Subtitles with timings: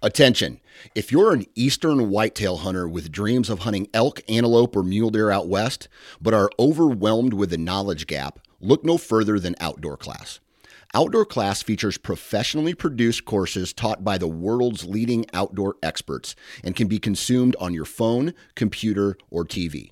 [0.00, 0.60] Attention!
[0.94, 5.28] If you're an eastern whitetail hunter with dreams of hunting elk, antelope, or mule deer
[5.28, 5.88] out west,
[6.20, 10.38] but are overwhelmed with the knowledge gap, look no further than Outdoor Class.
[10.94, 16.86] Outdoor Class features professionally produced courses taught by the world's leading outdoor experts and can
[16.86, 19.90] be consumed on your phone, computer, or TV.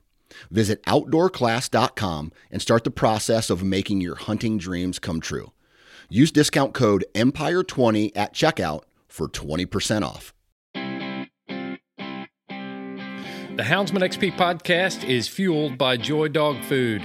[0.52, 5.50] Visit outdoorclass.com and start the process of making your hunting dreams come true.
[6.08, 8.84] Use discount code EMPIRE20 at checkout
[9.16, 10.34] for 20% off.
[13.56, 17.00] The Houndsman XP podcast is fueled by Joy Dog Food.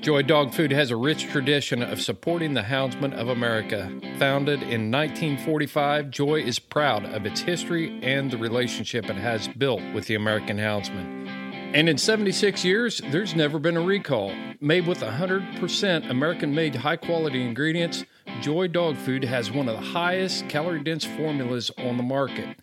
[0.00, 3.90] Joy Dog Food has a rich tradition of supporting the Houndsman of America.
[4.18, 9.82] Founded in 1945, Joy is proud of its history and the relationship it has built
[9.92, 11.43] with the American Houndsman.
[11.74, 14.32] And in 76 years, there's never been a recall.
[14.60, 18.04] Made with 100% American made high quality ingredients,
[18.40, 22.56] Joy Dog Food has one of the highest calorie dense formulas on the market.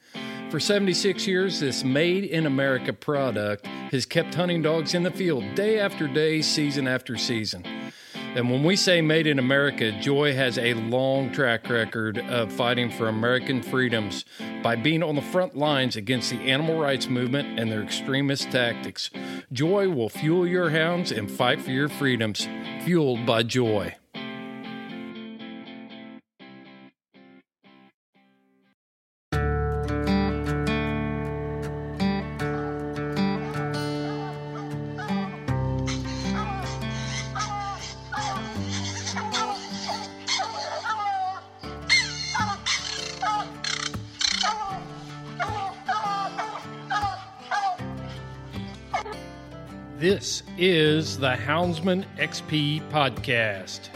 [0.49, 5.43] For 76 years, this made in America product has kept hunting dogs in the field
[5.55, 7.65] day after day, season after season.
[8.33, 12.89] And when we say made in America, Joy has a long track record of fighting
[12.89, 14.23] for American freedoms
[14.63, 19.09] by being on the front lines against the animal rights movement and their extremist tactics.
[19.51, 22.47] Joy will fuel your hounds and fight for your freedoms,
[22.85, 23.95] fueled by Joy.
[50.01, 53.93] This is the Houndsman XP podcast.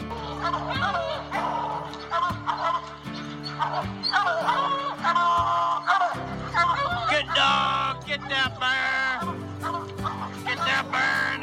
[7.10, 9.18] Good dog, get that bear.
[10.44, 11.40] Get that bear in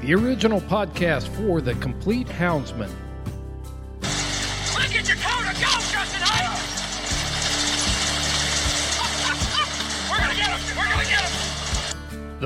[0.00, 3.05] The original podcast for the complete Houndsman.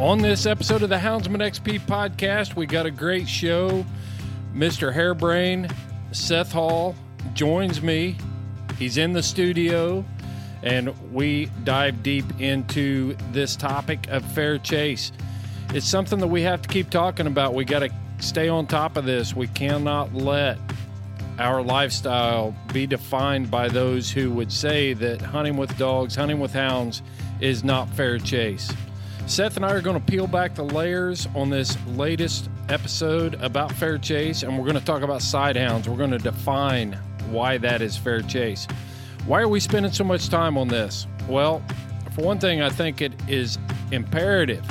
[0.00, 3.86] On this episode of the Houndsman XP podcast, we got a great show.
[4.52, 4.92] Mr.
[4.92, 5.72] Hairbrain,
[6.10, 6.96] Seth Hall,
[7.32, 8.16] joins me.
[8.76, 10.04] He's in the studio,
[10.64, 15.12] and we dive deep into this topic of fair chase.
[15.72, 17.54] It's something that we have to keep talking about.
[17.54, 19.36] We got to stay on top of this.
[19.36, 20.58] We cannot let
[21.38, 26.52] our lifestyle be defined by those who would say that hunting with dogs, hunting with
[26.52, 27.00] hounds
[27.40, 28.72] is not fair chase.
[29.26, 33.72] Seth and I are going to peel back the layers on this latest episode about
[33.72, 35.88] fair chase, and we're going to talk about sight hounds.
[35.88, 36.92] We're going to define
[37.30, 38.66] why that is fair chase.
[39.26, 41.06] Why are we spending so much time on this?
[41.26, 41.62] Well,
[42.12, 43.58] for one thing, I think it is
[43.90, 44.64] imperative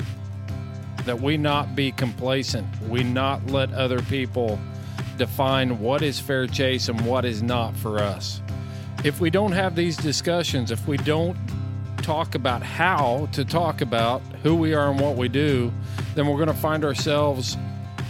[1.06, 2.67] that we not be complacent.
[2.83, 4.59] We not let other people
[5.17, 8.39] define what is fair chase and what is not for us.
[9.03, 11.35] If we don't have these discussions, if we don't
[12.03, 15.73] talk about how to talk about who we are and what we do,
[16.15, 17.57] then we're going to find ourselves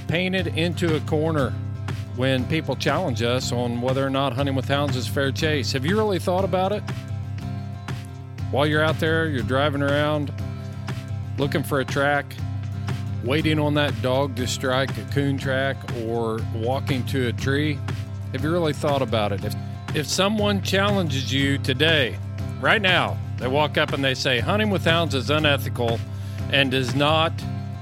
[0.07, 1.51] painted into a corner
[2.15, 5.71] when people challenge us on whether or not hunting with hounds is fair chase.
[5.71, 6.83] Have you really thought about it?
[8.53, 10.31] while you're out there, you're driving around
[11.39, 12.35] looking for a track,
[13.23, 17.79] waiting on that dog to strike a coon track, or walking to a tree?
[18.31, 19.43] Have you really thought about it?
[19.43, 19.55] If,
[19.95, 22.15] if someone challenges you today,
[22.61, 25.99] right now, they walk up and they say, hunting with hounds is unethical
[26.53, 27.33] and does not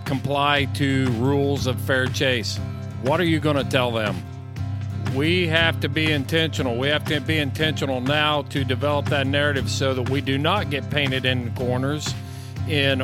[0.05, 2.57] comply to rules of fair chase,
[3.03, 4.15] what are you going to tell them?
[5.13, 6.79] We have to be intentional.
[6.79, 10.71] We have to be intentional now to develop that narrative so that we do not
[10.71, 12.11] get painted in corners
[12.67, 13.03] in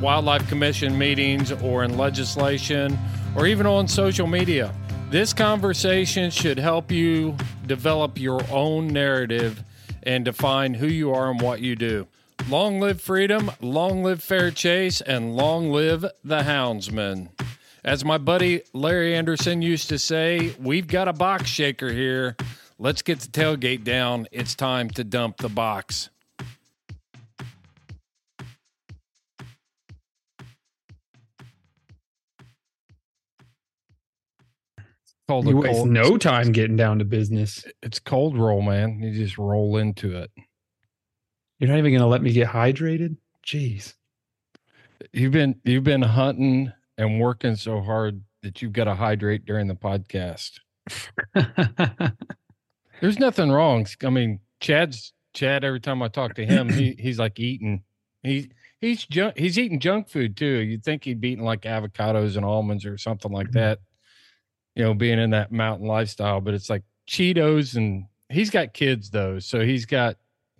[0.00, 2.98] wildlife commission meetings or in legislation
[3.36, 4.74] or even on social media.
[5.10, 7.36] This conversation should help you
[7.68, 9.62] develop your own narrative
[10.04, 12.06] and define who you are and what you do.
[12.48, 17.30] Long live freedom, long live fair chase, and long live the houndsman.
[17.84, 22.36] As my buddy Larry Anderson used to say, we've got a box shaker here.
[22.78, 24.26] Let's get the tailgate down.
[24.32, 26.10] It's time to dump the box.
[35.26, 37.64] Called You waste cold, no time getting down to business.
[37.82, 39.00] It's cold roll, man.
[39.00, 40.30] You just roll into it.
[41.58, 43.16] You're not even going to let me get hydrated?
[43.46, 43.94] Jeez.
[45.12, 49.66] You've been you've been hunting and working so hard that you've got to hydrate during
[49.66, 50.60] the podcast.
[53.00, 53.86] There's nothing wrong.
[54.04, 55.64] I mean, Chad's Chad.
[55.64, 57.82] Every time I talk to him, he he's like eating.
[58.22, 58.50] He
[58.80, 59.38] he's junk.
[59.38, 60.46] He's eating junk food too.
[60.46, 63.58] You'd think he'd be eating like avocados and almonds or something like mm-hmm.
[63.58, 63.78] that.
[64.74, 69.10] You know, being in that mountain lifestyle, but it's like Cheetos and he's got kids
[69.10, 70.16] though, so he's got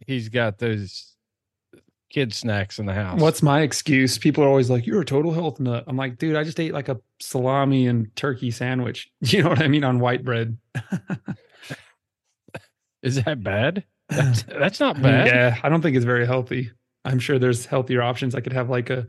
[0.06, 1.14] he's got those
[2.10, 3.20] kid snacks in the house.
[3.20, 4.18] What's my excuse?
[4.18, 6.72] People are always like, "You're a total health nut." I'm like, dude, I just ate
[6.72, 9.10] like a salami and turkey sandwich.
[9.20, 10.58] You know what I mean on white bread.
[13.02, 13.84] is that bad?
[14.10, 15.28] That's, that's not bad.
[15.28, 16.70] Yeah, I don't think it's very healthy.
[17.06, 18.34] I'm sure there's healthier options.
[18.34, 19.06] I could have like a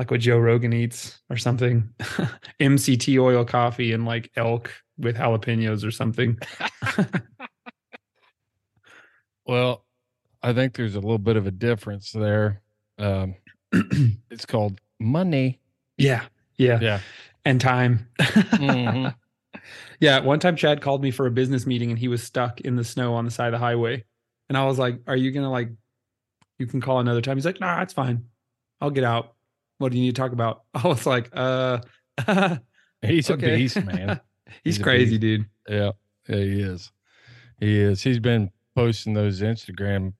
[0.00, 1.86] like what Joe Rogan eats or something.
[2.58, 6.38] MCT oil coffee and like elk with jalapenos or something.
[9.46, 9.84] Well,
[10.42, 12.62] I think there's a little bit of a difference there.
[12.98, 13.34] Um,
[14.30, 15.58] it's called money.
[15.98, 16.22] Yeah.
[16.56, 16.78] Yeah.
[16.80, 17.00] Yeah.
[17.44, 18.08] And time.
[18.20, 19.14] Mhm.
[19.98, 20.20] Yeah.
[20.20, 22.84] One time Chad called me for a business meeting and he was stuck in the
[22.84, 24.04] snow on the side of the highway.
[24.48, 25.70] And I was like, Are you gonna like
[26.60, 27.36] you can call another time?
[27.36, 28.26] He's like, Nah, it's fine.
[28.80, 29.34] I'll get out.
[29.80, 30.64] What do you need to talk about?
[30.74, 31.78] I was like, uh
[33.02, 33.54] He's Okay.
[33.54, 34.20] a beast, man.
[34.62, 35.20] He's, He's crazy, beast.
[35.20, 35.46] dude.
[35.68, 35.92] Yeah,
[36.28, 36.92] yeah, he is.
[37.60, 38.02] He is.
[38.02, 40.12] He's been posting those Instagram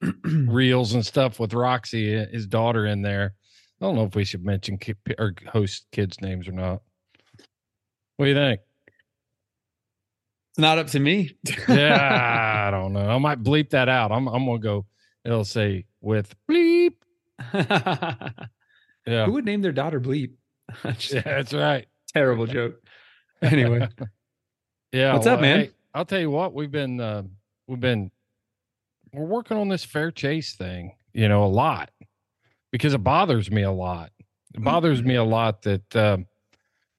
[0.24, 3.34] reels and stuff with Roxy, uh, his daughter, in there.
[3.80, 6.80] I don't know if we should mention ki- or host kids' names or not.
[8.16, 8.60] What do you think?
[10.52, 11.36] It's not up to me.
[11.68, 13.10] Yeah, I don't know.
[13.10, 14.10] I might bleep that out.
[14.10, 14.86] I'm I'm gonna go.
[15.24, 16.94] It'll say with bleep.
[19.06, 20.32] Yeah, Who would name their daughter Bleep?
[20.84, 21.86] Just yeah, that's right.
[22.12, 22.82] Terrible joke.
[23.42, 23.86] Anyway,
[24.92, 25.12] Yeah.
[25.12, 25.60] What's up, man?
[25.60, 26.54] hey, I'll tell you what.
[26.54, 27.24] We've been uh,
[27.66, 28.10] we've been
[29.12, 30.94] we're working on this fair chase thing.
[31.12, 31.90] You know, a lot
[32.72, 34.10] because it bothers me a lot.
[34.54, 36.26] It bothers me a lot that um,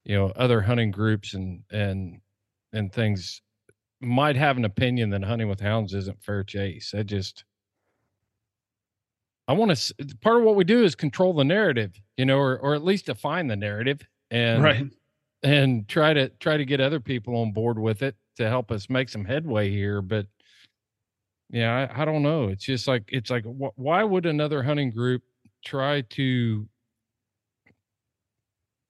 [0.06, 2.22] you know other hunting groups and and
[2.72, 3.42] and things
[4.00, 6.94] might have an opinion that hunting with hounds isn't fair chase.
[6.96, 7.46] I just
[9.48, 9.96] I want to.
[10.22, 13.06] Part of what we do is control the narrative, you know, or or at least
[13.06, 14.86] define the narrative and right.
[15.44, 18.90] and try to try to get other people on board with it to help us
[18.90, 20.28] make some headway here but
[21.50, 24.92] yeah i, I don't know it's just like it's like wh- why would another hunting
[24.92, 25.24] group
[25.64, 26.68] try to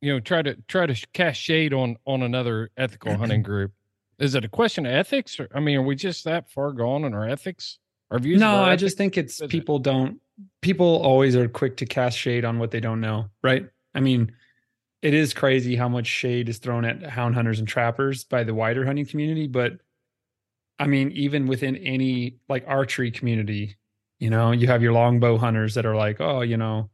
[0.02, 3.72] you know try to try to cast shade on on another ethical hunting group
[4.20, 7.04] is it a question of ethics or i mean are we just that far gone
[7.04, 7.80] in our ethics
[8.12, 10.20] our views No, I just think it's people don't
[10.62, 13.66] people always are quick to cast shade on what they don't know, right?
[13.94, 14.34] I mean,
[15.02, 18.54] it is crazy how much shade is thrown at hound hunters and trappers by the
[18.54, 19.74] wider hunting community, but
[20.80, 23.78] I mean, even within any like archery community,
[24.20, 26.90] you know, you have your longbow hunters that are like, oh, you know,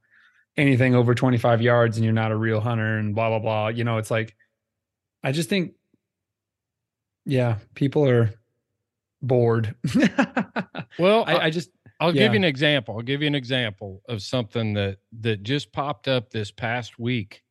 [0.55, 3.67] anything over 25 yards and you're not a real hunter and blah blah blah.
[3.69, 4.35] You know, it's like
[5.23, 5.73] I just think
[7.25, 8.33] yeah, people are
[9.23, 9.73] bored.
[10.99, 12.23] well I, I just I'll Yeah.
[12.23, 12.95] give you an example.
[12.95, 17.41] I'll give you an example of something that that just popped up this past week.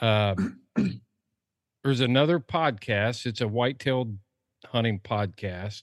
[0.00, 0.34] Uh,
[1.84, 3.26] there's another podcast.
[3.26, 4.16] It's a white-tailed
[4.66, 5.82] hunting podcast,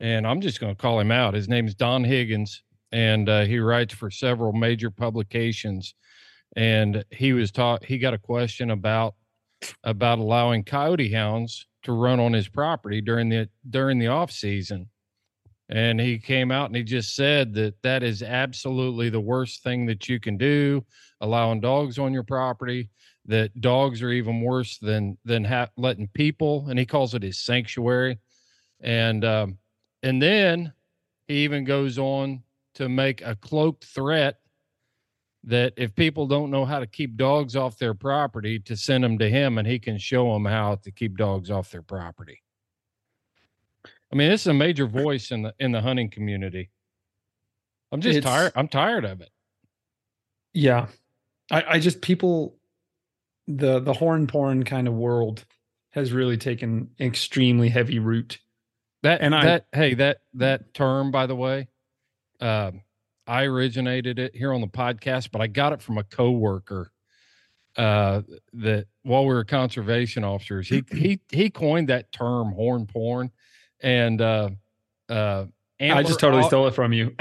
[0.00, 1.34] and I'm just going to call him out.
[1.34, 2.62] His name is Don Higgins,
[2.92, 5.94] and uh, he writes for several major publications.
[6.54, 7.84] And he was taught.
[7.84, 9.14] He got a question about
[9.84, 14.88] about allowing coyote hounds to run on his property during the during the off season
[15.68, 19.86] and he came out and he just said that that is absolutely the worst thing
[19.86, 20.84] that you can do,
[21.20, 22.90] allowing dogs on your property.
[23.28, 27.38] That dogs are even worse than than ha- letting people, and he calls it his
[27.38, 28.18] sanctuary.
[28.80, 29.58] And um,
[30.04, 30.72] and then
[31.26, 34.38] he even goes on to make a cloaked threat
[35.46, 39.16] that if people don't know how to keep dogs off their property, to send them
[39.18, 42.42] to him and he can show them how to keep dogs off their property.
[44.12, 46.70] I mean, this is a major voice in the in the hunting community.
[47.92, 48.52] I'm just It's- tired.
[48.56, 49.30] I'm tired of it.
[50.52, 50.88] Yeah.
[51.50, 52.56] I, I just people
[53.46, 55.44] the the horn porn kind of world
[55.90, 58.38] has really taken extremely heavy root.
[59.02, 61.68] That And I- that hey that that term by the way,
[62.40, 62.80] um,
[63.26, 66.92] I originated it here on the podcast, but I got it from a coworker.
[67.76, 68.22] Uh,
[68.54, 73.30] that while we were conservation officers, he he he coined that term horn porn,
[73.82, 74.48] and uh,
[75.10, 75.44] uh,
[75.78, 77.14] I just totally Antler- stole it from you.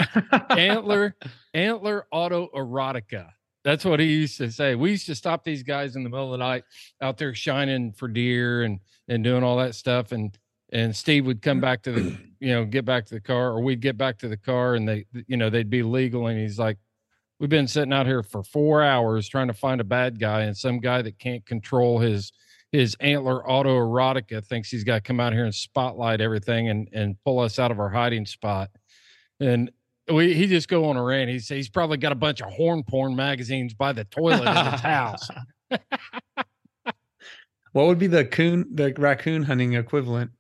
[0.49, 1.15] antler
[1.53, 3.31] antler auto erotica
[3.65, 6.33] that's what he used to say we used to stop these guys in the middle
[6.33, 6.63] of the night
[7.01, 10.37] out there shining for deer and and doing all that stuff and
[10.75, 13.61] and steve would come back to the you know get back to the car or
[13.61, 16.59] we'd get back to the car and they you know they'd be legal and he's
[16.59, 16.77] like
[17.39, 20.55] we've been sitting out here for four hours trying to find a bad guy and
[20.55, 22.31] some guy that can't control his
[22.71, 27.15] his antler autoerotica thinks he's got to come out here and spotlight everything and and
[27.23, 28.69] pull us out of our hiding spot
[29.39, 29.71] and
[30.11, 31.29] we he just go on a rant.
[31.29, 34.71] He says he's probably got a bunch of horn porn magazines by the toilet in
[34.71, 35.27] his house.
[37.71, 40.31] what would be the coon the raccoon hunting equivalent?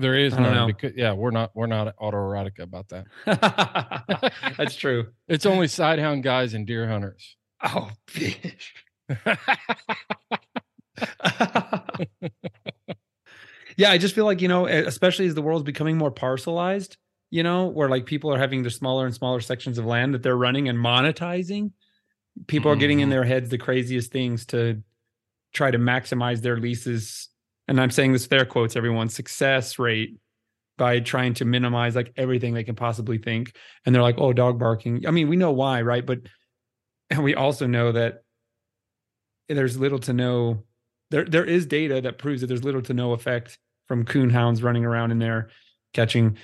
[0.00, 3.06] There is I none because yeah, we're not we're not autoerotica about that.
[4.56, 5.08] That's true.
[5.28, 7.36] It's only sighthound guys and deer hunters.
[7.62, 8.74] Oh, fish.
[13.76, 16.96] yeah, I just feel like, you know, especially as the world's becoming more parcelized,
[17.30, 20.22] you know, where like people are having their smaller and smaller sections of land that
[20.22, 21.72] they're running and monetizing,
[22.46, 23.12] people are getting in Mhm.
[23.12, 24.82] their heads the craziest things to
[25.52, 27.28] try to maximize their leases.
[27.70, 30.16] And I'm saying this with air quotes, everyone success rate
[30.76, 33.54] by trying to minimize like everything they can possibly think.
[33.86, 35.06] And they're like, oh, dog barking.
[35.06, 36.04] I mean, we know why, right?
[36.04, 36.18] But
[37.10, 38.24] and we also know that
[39.48, 40.64] there's little to no
[41.10, 44.64] there there is data that proves that there's little to no effect from coon hounds
[44.64, 45.50] running around in there
[45.94, 46.38] catching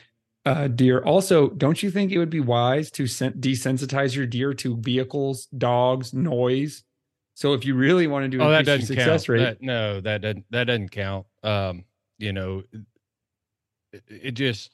[0.45, 1.01] uh, deer.
[1.01, 5.47] Also, don't you think it would be wise to sen- desensitize your deer to vehicles,
[5.47, 6.85] dogs, noise?
[7.37, 9.21] So if you really want to do Oh, that doesn't your count.
[9.21, 11.27] success rate, That, no, that doesn't that doesn't count.
[11.43, 11.85] Um,
[12.19, 12.63] you know,
[13.93, 14.71] it, it just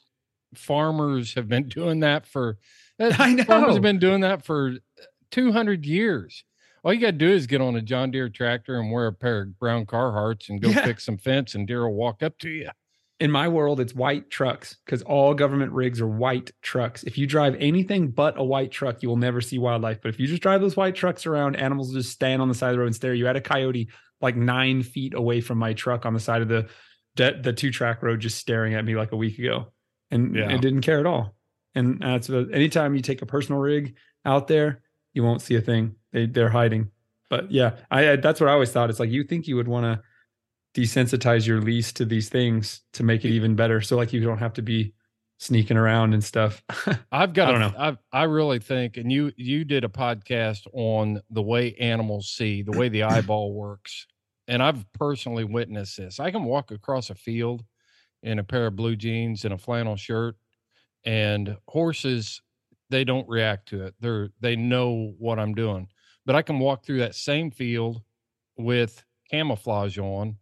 [0.55, 2.59] farmers have been doing that for
[3.01, 3.43] I know.
[3.45, 4.75] farmers have been doing that for
[5.33, 6.45] 200 years.
[6.85, 9.13] All you got to do is get on a John Deere tractor and wear a
[9.13, 10.85] pair of brown Carhartts and go Yeah.
[10.85, 12.71] fix some fence, and deer will walk up to you.
[13.23, 17.05] In my world, it's white trucks because all government rigs are white trucks.
[17.05, 20.01] If you drive anything but a white truck, you will never see wildlife.
[20.03, 22.71] But if you just drive those white trucks around, animals just stand on the side
[22.71, 23.15] of the road and stare.
[23.15, 23.89] You had a coyote
[24.21, 26.69] like nine feet away from my truck on the side of the
[27.15, 29.67] the, the two track road, just staring at me like a week ago,
[30.11, 30.51] and Yeah.
[30.51, 31.37] it didn't care at all.
[31.77, 35.61] And that's what, anytime you take a personal rig out there, you won't see a
[35.61, 35.95] thing.
[36.13, 36.91] They they're hiding.
[37.31, 38.91] But yeah, I that's what I always thought.
[38.91, 40.03] It's like you think you would want to
[40.75, 43.81] desensitize your lease to these things to make it even better.
[43.81, 44.95] So like you don't have to be
[45.43, 46.63] sneaking around and stuff.
[47.13, 47.49] I've got.
[47.49, 47.99] I don't know.
[48.13, 52.63] I I really think, and you you did a podcast on the way animals see,
[52.63, 54.07] the way the eyeball works,
[54.49, 56.21] and I've personally witnessed this.
[56.21, 57.65] I can walk across a field
[58.23, 60.37] in a pair of blue jeans and a flannel shirt,
[61.05, 62.41] and horses
[62.89, 63.95] they don't react to it.
[64.01, 65.89] They're they know what I'm doing,
[66.25, 68.01] but I can walk through that same field
[68.57, 70.37] with camouflage on.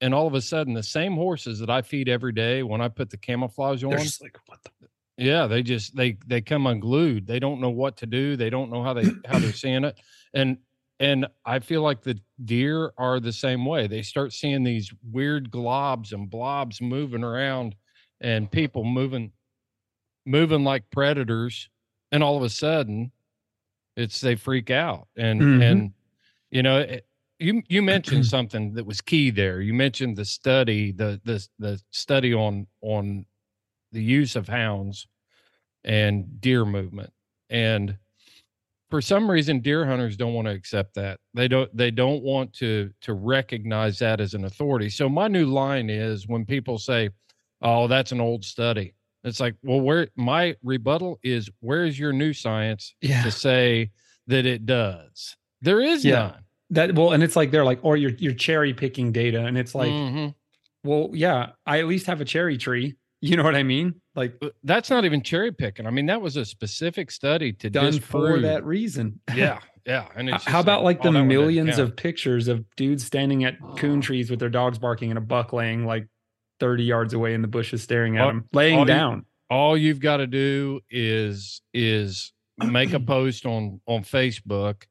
[0.00, 2.88] And all of a sudden, the same horses that I feed every day, when I
[2.88, 4.70] put the camouflage on, They're just like, what the
[5.18, 7.26] yeah, they just they they come unglued.
[7.26, 8.36] They don't know what to do.
[8.36, 9.98] They don't know how they how they're seeing it.
[10.34, 10.58] And
[11.00, 13.86] and I feel like the deer are the same way.
[13.86, 17.76] They start seeing these weird globs and blobs moving around
[18.20, 19.32] and people moving
[20.24, 21.70] moving like predators
[22.12, 23.12] and all of a sudden
[23.96, 25.08] it's they freak out.
[25.16, 25.58] And Mhm.
[25.60, 25.94] and
[26.50, 27.06] you know, it,
[27.38, 29.60] you you mentioned something that was key there.
[29.60, 33.26] You mentioned the study, the the the study on on
[33.92, 35.06] the use of hounds
[35.84, 37.12] and deer movement.
[37.50, 37.98] And
[38.90, 41.20] for some reason deer hunters don't want to accept that.
[41.34, 44.90] They don't they don't want to to recognize that as an authority.
[44.90, 47.10] So my new line is when people say,
[47.62, 52.12] "Oh, that's an old study." It's like, "Well, where my rebuttal is where is your
[52.12, 53.22] new science Yeah.
[53.24, 53.90] to say
[54.28, 56.18] that it does?" There is Yeah.
[56.28, 56.45] none.
[56.70, 59.74] That well, and it's like they're like, or you're you're cherry picking data, and it's
[59.74, 60.34] like, Mhm.
[60.84, 62.96] well, yeah, I at least have a cherry tree.
[63.22, 63.94] You know what I mean?
[64.14, 65.86] Like That's not even cherry picking.
[65.86, 69.20] I mean, that was a specific study to done for that reason.
[69.34, 70.06] Yeah, yeah.
[70.14, 73.44] And How about like oh, the that one doesn't millions of pictures of dudes standing
[73.44, 76.06] at coon trees with their dogs barking and a buck laying like
[76.60, 79.24] 30 yards away in the bushes staring at All- them, laying all you- down.
[79.50, 84.82] all you've got to do is is make a post on on Facebook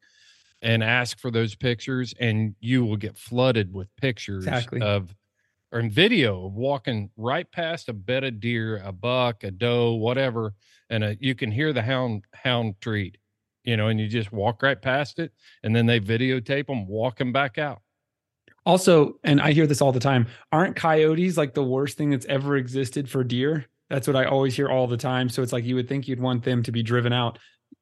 [0.66, 4.82] and ask for those pictures and you will get flooded with pictures Exactly.
[4.82, 5.16] of
[5.72, 9.94] or in video of walking right past a bed of deer, a buck, a doe,
[9.94, 10.54] whatever,
[10.90, 13.18] and a, you can hear the hound hound treat,
[13.64, 15.32] you know, and you just walk right past it,
[15.64, 17.82] and then they videotape them walking back out.
[18.66, 22.26] Also, and I hear this all the time, aren't coyotes like the worst thing that's
[22.26, 23.66] ever existed for deer?
[23.90, 25.30] That's what I always hear all the time.
[25.30, 27.38] So it's like you would think you'd want them to be driven out.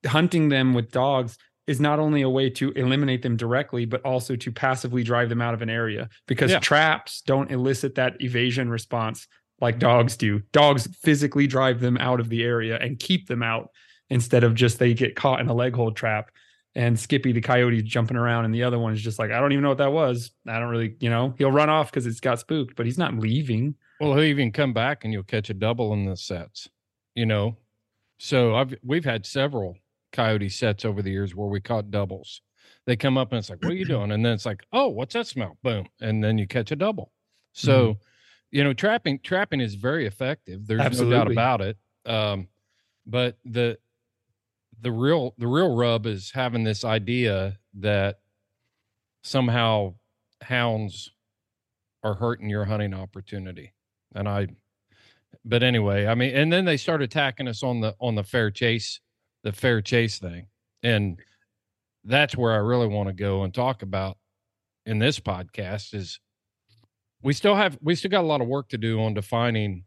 [0.06, 4.36] Hunting them with dogs is not only a way to eliminate them directly, but also
[4.36, 6.60] to passively drive them out of an area because Yeah.
[6.60, 9.28] traps don't elicit that evasion response
[9.62, 10.42] like dogs do.
[10.52, 13.70] Dogs physically drive them out of the area and keep them out
[14.10, 16.32] instead of just they get caught in a leg hold trap
[16.76, 19.52] and Skippy the coyote jumping around, and the other one is just like, I don't
[19.52, 20.32] even know what that was.
[20.48, 23.16] I don't really, you know, he'll run off because it's got spooked, but he's not
[23.16, 23.76] leaving.
[24.02, 26.68] Well, he'll even come back and you'll catch a double in the sets,
[27.14, 27.58] you know.
[28.18, 29.78] So I've we've had several
[30.14, 32.42] coyote sets over the years where we caught doubles.
[32.86, 34.88] They come up and it's like, "What are you doing?" And then it's like, "Oh,
[34.88, 37.12] what's that smell?" Boom, and then you catch a double.
[37.52, 37.98] So,
[38.52, 40.66] you know, trapping trapping is very effective.
[40.66, 41.78] There's no doubt about it.
[42.06, 42.48] Um,
[43.06, 43.78] but the
[44.82, 48.20] the real the real rub is having this idea that
[49.24, 49.96] somehow
[50.42, 51.12] hounds
[52.04, 53.74] are hurting your hunting opportunity
[54.14, 54.46] and i
[55.46, 58.52] but anyway i mean and then they start attacking us on the on the fair
[58.52, 59.00] chase
[59.44, 60.48] the fair chase thing
[60.82, 61.20] and
[62.04, 64.18] that's where i really want to go and talk about
[64.86, 66.20] in this podcast is
[67.22, 69.84] we still have we still got a lot of work to do on defining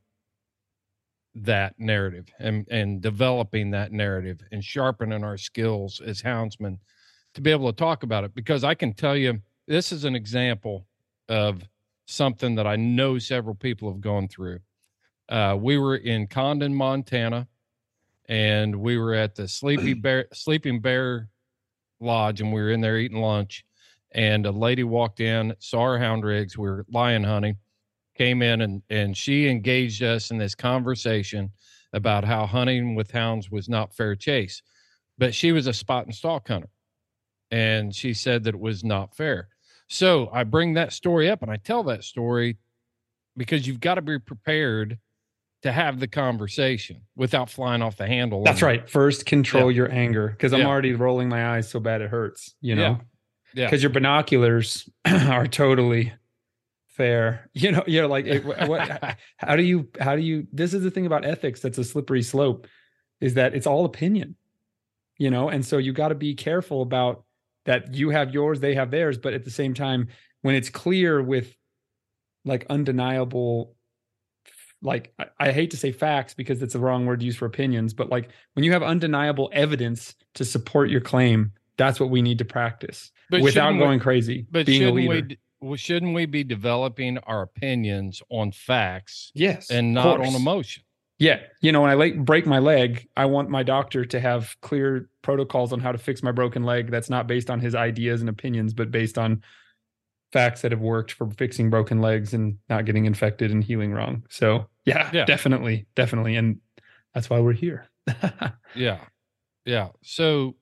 [1.34, 6.78] that narrative and and developing that narrative and sharpening our skills as houndsmen
[7.34, 10.14] to be able to talk about it because i can tell you this is an
[10.14, 10.86] example
[11.28, 11.62] of
[12.06, 14.60] something that I know several people have gone through.
[15.28, 17.48] Uh, we were in Condon, Montana,
[18.28, 21.28] and we were at the Sleepy Bear Sleeping Bear
[22.00, 23.64] Lodge, and we were in there eating lunch.
[24.12, 26.56] And a lady walked in, saw our hound rigs.
[26.56, 27.56] We were lion hunting,
[28.14, 31.50] came in, and and she engaged us in this conversation
[31.92, 34.62] about how hunting with hounds was not fair chase,
[35.18, 36.68] but she was a spot and stalk hunter,
[37.50, 39.48] and she said that it was not fair.
[39.88, 42.58] So I bring that story up and I tell that story
[43.36, 44.98] because you've got to be prepared
[45.66, 48.42] to have the conversation without flying off the handle.
[48.44, 48.88] That's right.
[48.88, 50.66] First, control your anger because I'm Yeah.
[50.66, 52.82] already rolling my eyes so bad it hurts, you know?
[52.82, 52.96] Yeah.
[53.54, 53.66] Yeah.
[53.66, 56.12] Because your binoculars are totally
[56.88, 57.50] fair.
[57.54, 60.90] You know, you're like, it- what- how do you, how do you, this is the
[60.90, 62.66] thing about ethics that's a slippery slope
[63.20, 64.36] is that it's all opinion,
[65.18, 65.48] you know?
[65.48, 67.24] And so you got to be careful about
[67.64, 69.18] that you have yours, they have theirs.
[69.18, 70.08] But at the same time,
[70.42, 71.54] when it's clear with
[72.44, 73.74] like undeniable
[74.82, 77.46] like I, I hate to say facts because it's the wrong word to use for
[77.46, 82.22] opinions, but like when you have undeniable evidence to support your claim, that's what we
[82.22, 84.46] need to practice But without shouldn't we- going crazy.
[84.50, 85.36] But being a leader.
[85.60, 90.82] we, shouldn't we be developing our opinions on facts yes, and not on emotion?
[91.18, 94.54] Yeah, you know, when I like break my leg, I want my doctor to have
[94.60, 96.90] clear protocols on how to fix my broken leg.
[96.90, 99.42] That's not based on his ideas and opinions, but based on
[100.32, 104.24] facts that have worked for fixing broken legs and not getting infected and healing wrong.
[104.28, 105.24] So yeah, Yeah.
[105.24, 106.60] definitely, definitely, and
[107.14, 107.86] that's why we're here.
[108.74, 109.00] Yeah.
[109.64, 109.88] Yeah.
[110.02, 110.56] So,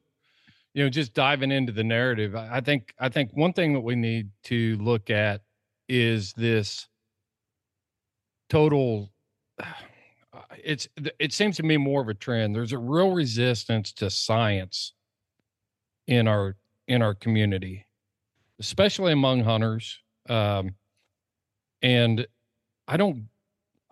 [0.73, 3.81] you know, just diving into the narrative, I I think I think one thing that
[3.81, 5.43] we need to look at
[5.89, 6.89] is this
[8.49, 9.11] total
[10.65, 12.55] it's it seems to me more of a trend.
[12.55, 14.93] There's a real resistance to science
[16.07, 16.57] in our
[16.89, 17.87] in our community,
[18.61, 20.01] especially among hunters.
[20.29, 20.75] Um
[21.83, 22.27] and
[22.89, 23.29] I don't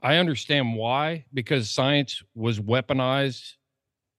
[0.03, 3.55] I understand why because science was weaponized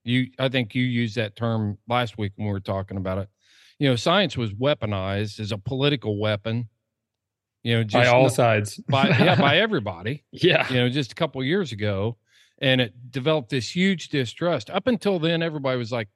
[0.03, 3.29] you i think you used that term last week when we were talking about it
[3.79, 6.67] you know science was weaponized as a political weapon
[7.63, 8.77] you know by all not- sides.
[8.89, 10.67] by yeah by everybody yeah.
[10.69, 12.17] you know just a couple of years ago
[12.59, 16.09] and it developed this huge distrust up until then everybody was like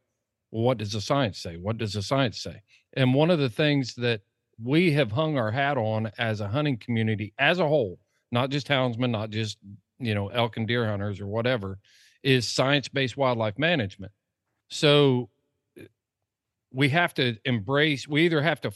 [0.50, 1.58] what does the science say?
[1.58, 2.62] What does the science say?
[2.94, 4.22] And one of the things that
[4.64, 8.00] we have hung our hat on as a hunting community as a whole
[8.32, 9.58] not just houndsmen not just
[10.00, 11.80] you know elk and deer hunters or whatever
[12.24, 14.12] is science-based wildlife management.
[14.70, 15.30] So
[15.78, 15.84] eh,
[16.72, 18.72] we have to embrace we either have to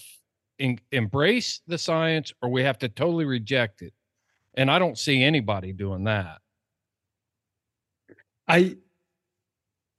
[0.59, 3.93] en- embrace the science or we have to totally reject it.
[4.55, 6.39] And i don't see anybody doing that.
[8.47, 8.77] I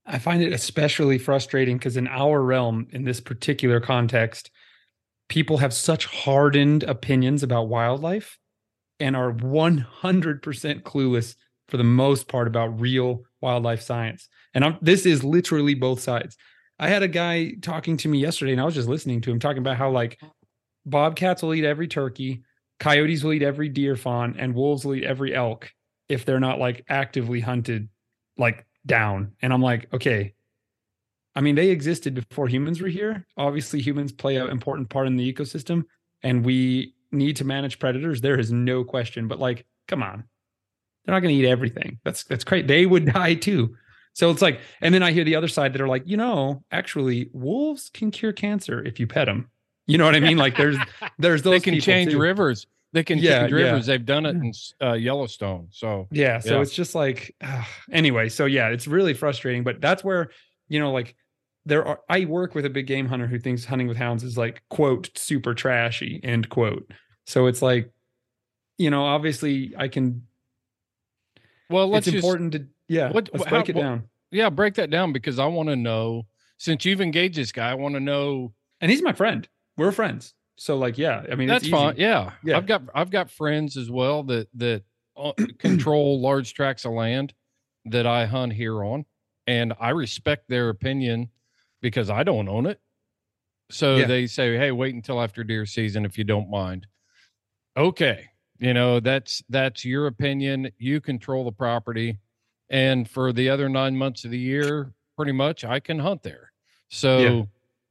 [0.05, 4.51] I find it especially frustrating because in our realm, in this particular context,
[5.29, 8.39] people have such hardened opinions about wildlife
[8.99, 11.37] and are 100% clueless
[11.69, 14.29] for the most part about real wildlife science.
[14.55, 16.37] And I'm, this is literally both sides.
[16.79, 19.39] I had a guy talking to me yesterday and I was just listening to him
[19.39, 20.21] talking about how like
[20.85, 22.43] bobcats will eat every turkey,
[22.81, 25.71] coyotes will eat every deer fawn, and wolves will eat every elk
[26.09, 27.89] if they're not like actively hunted
[28.37, 29.33] like down.
[29.43, 30.35] And I'm like, okay.
[31.35, 33.27] I mean, they existed before humans were here.
[33.37, 35.85] Obviously, humans play an important part in the ecosystem
[36.23, 38.21] and we need to manage predators.
[38.21, 39.29] There is no question.
[39.29, 40.25] But like, come on.
[41.05, 41.99] They're not going to eat everything.
[42.05, 42.69] That's that's great.
[42.69, 43.75] They would die too.
[44.15, 46.63] So it's like, and then I hear the other side that are like, you know,
[46.71, 49.51] actually, wolves can cure cancer if you pet them.
[49.87, 50.37] You know what I mean?
[50.37, 50.77] Like, there's
[51.19, 52.21] there's those they can change too.
[52.21, 52.67] rivers.
[52.93, 53.57] They can Yeah, change yeah.
[53.57, 53.87] rivers.
[53.87, 54.53] They've done it in
[54.83, 55.69] uh, Yellowstone.
[55.71, 56.39] So Yeah.
[56.41, 56.61] So Yeah.
[56.63, 57.65] it's just like, ugh.
[57.93, 58.29] anyway.
[58.29, 59.65] So yeah, it's really frustrating.
[59.65, 60.31] But that's where,
[60.69, 61.15] you know, like
[61.65, 64.37] there are, I work with a big game hunter who thinks hunting with hounds is
[64.37, 66.91] like, quote, super trashy, end quote.
[67.27, 67.91] So it's like,
[68.79, 70.27] you know, obviously I can,
[71.71, 74.09] well, let's it's just, important to, yeah, what- let's how- break it what- down.
[74.31, 76.27] Yeah, break that down because I want to know.
[76.57, 78.55] Since you've engaged this guy, I want to know.
[78.81, 79.47] And he's my friend.
[79.77, 80.33] We're friends.
[80.57, 81.95] So like, yeah, I mean, That's it's fine.
[81.97, 82.33] Yeah.
[82.45, 82.57] Yeah.
[82.57, 84.83] I've got I've got friends as well that that
[85.59, 87.35] control large tracts of land
[87.87, 89.05] that I hunt here on,
[89.47, 91.31] and I respect their opinion
[91.81, 92.81] because I don't own it.
[93.71, 94.07] So Yeah.
[94.07, 96.87] they say, "Hey, wait until after deer season if you don't mind."
[97.77, 98.27] Okay,
[98.59, 100.71] you know that's that's your opinion.
[100.79, 102.19] You control the property,
[102.71, 106.53] and for the other nine months of the year, pretty much I can hunt there.
[106.89, 107.19] So.
[107.19, 107.43] Yeah.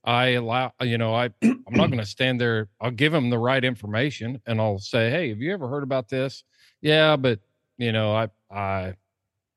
[0.03, 2.69] I allow, you know, I I'm not going to stand there.
[2.79, 6.09] I'll give them the right information, and I'll say, "Hey, have you ever heard about
[6.09, 6.43] this?"
[6.81, 7.39] Yeah, but
[7.77, 8.95] you know, I I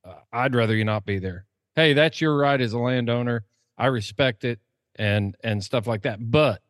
[0.05, 1.47] uh, I'd rather you not be there.
[1.77, 3.45] Hey, that's your right as a landowner.
[3.79, 4.61] I respect it,
[4.97, 6.19] and and stuff like that.
[6.31, 6.63] But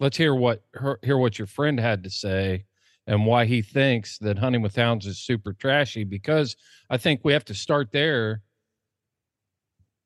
[0.00, 2.64] let's hear what her, hear what your friend had to say
[3.06, 6.04] and why he thinks that hunting with hounds is super trashy.
[6.04, 6.56] Because
[6.88, 8.42] I think we have to start there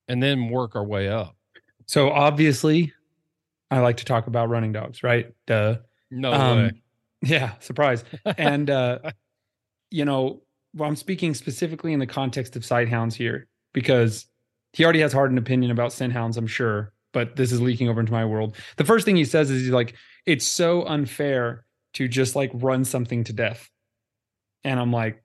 [0.09, 1.34] and then work our way up.
[1.87, 2.93] So obviously
[3.71, 5.33] I like to talk about running dogs, right?
[5.47, 5.77] Duh.
[6.11, 6.73] No Um, way.
[7.27, 8.05] Yeah, surprise.
[8.37, 8.99] and uh,
[9.91, 10.43] you know,
[10.75, 14.27] well, I'm speaking specifically in the context of sight hounds here because
[14.75, 18.01] he already has hardened opinion about scent hounds, I'm sure, but this is leaking over
[18.01, 18.57] into my world.
[18.77, 19.95] The first thing he says is he's like,
[20.27, 23.71] it's so unfair to just like run something to death.
[24.63, 25.23] And I'm like,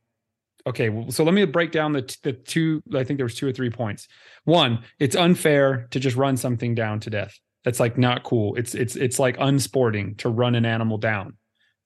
[0.70, 2.82] okay, well, so let me break down the t- the two.
[2.96, 4.08] I think there was two or three points.
[4.46, 7.38] One, it's unfair to just run something down to death.
[7.64, 8.56] That's like not cool.
[8.56, 11.38] It's it's it's like unsporting to run an animal down.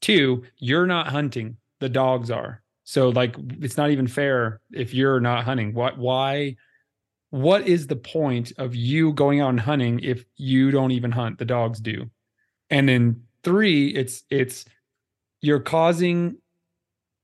[0.02, 1.58] Two, you're not hunting.
[1.80, 2.62] The dogs are.
[2.84, 5.74] So like it's not even fair if you're not hunting.
[5.74, 6.58] What why
[7.30, 11.40] what is the point of you going out and hunting if you don't even hunt?
[11.40, 12.12] The dogs do.
[12.70, 14.66] And then three, it's it's
[15.42, 16.38] you're causing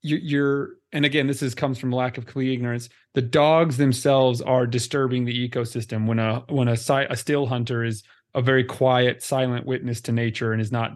[0.02, 4.42] you're, you're and again this is comes from lack of complete ignorance the dogs themselves
[4.42, 6.78] are disturbing the ecosystem when a when a
[7.10, 8.04] a still hunter is
[8.36, 10.94] a very quiet silent witness to nature and is not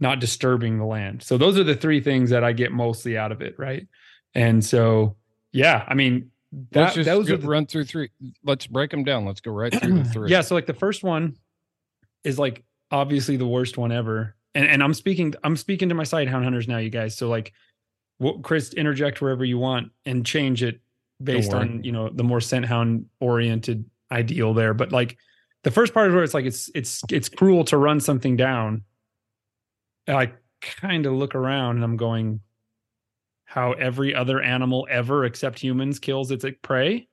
[0.00, 3.32] not disturbing the land so those are the three things that i get mostly out
[3.32, 3.86] of it right
[4.34, 5.16] and so
[5.52, 6.30] yeah i mean
[6.70, 8.10] that, let's just those go- are the, run through three.
[8.44, 9.24] Let's break them down.
[9.24, 10.30] Let's go right through the three.
[10.30, 11.36] yeah so like the first one
[12.22, 16.04] is like obviously the worst one ever and and i'm speaking i'm speaking to my
[16.04, 17.52] sight hound hunters now you guys so like
[18.18, 20.80] well, chris interject wherever you want and change it
[21.22, 25.16] based on you know the more scent hound oriented ideal there but like
[25.62, 28.82] the first part is where it's like it's it's it's cruel to run something down
[30.06, 32.40] and i kind of look around and i'm going
[33.44, 37.06] how every other animal ever except humans kills its prey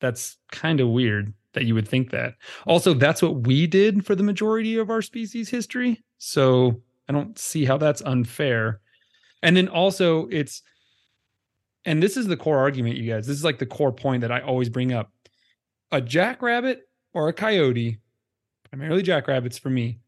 [0.00, 2.34] that's kind of weird that you would think that.
[2.66, 6.02] Also, that's what we did for the majority of our species history.
[6.18, 8.80] So I don't see how that's unfair.
[9.42, 10.62] And then also, it's,
[11.84, 13.26] and this is the core argument, you guys.
[13.26, 15.10] This is like the core point that I always bring up.
[15.90, 17.98] A jackrabbit or a coyote,
[18.70, 19.98] primarily jackrabbits for me,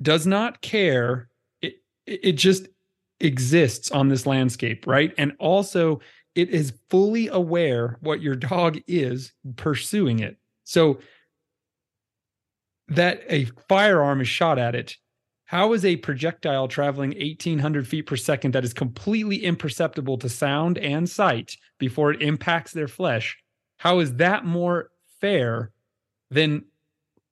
[0.00, 1.28] does not care.
[1.62, 2.68] It, it just
[3.20, 5.14] exists on this landscape, right?
[5.16, 6.00] And also,
[6.34, 10.36] it is fully aware what your dog is pursuing it.
[10.64, 10.98] So
[12.88, 14.96] that a firearm is shot at it.
[15.54, 20.78] How is a projectile traveling 1800 feet per second that is completely imperceptible to sound
[20.78, 23.38] and sight before it impacts their flesh?
[23.76, 24.90] How is that more
[25.20, 25.70] fair
[26.28, 26.64] than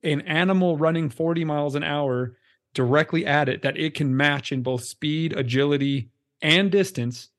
[0.05, 2.37] an animal running 40 miles an hour
[2.75, 6.09] directly at it that it can match in both speed, agility,
[6.41, 7.31] and distance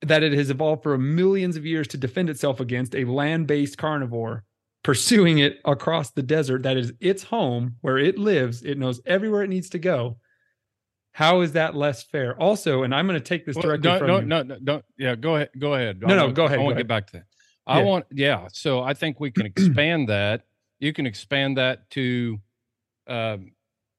[0.00, 4.44] that it has evolved for millions of years to defend itself against a land-based carnivore
[4.86, 9.42] pursuing it across the desert that is its home where it lives it knows everywhere
[9.42, 10.16] it needs to go
[11.10, 13.98] how is that less fair also and i'm going to take this Well, directly no,
[13.98, 14.26] from no, you.
[14.26, 14.84] no, no, don't.
[14.96, 15.50] Yeah, go ahead.
[15.58, 16.00] Go ahead.
[16.00, 17.24] No, I no, wanna- go ahead, I want to get back to that.
[17.66, 17.84] I Yeah.
[17.84, 18.46] want, yeah.
[18.52, 20.42] So I think we can expand that.
[20.78, 22.38] You can expand that to
[23.08, 23.50] um,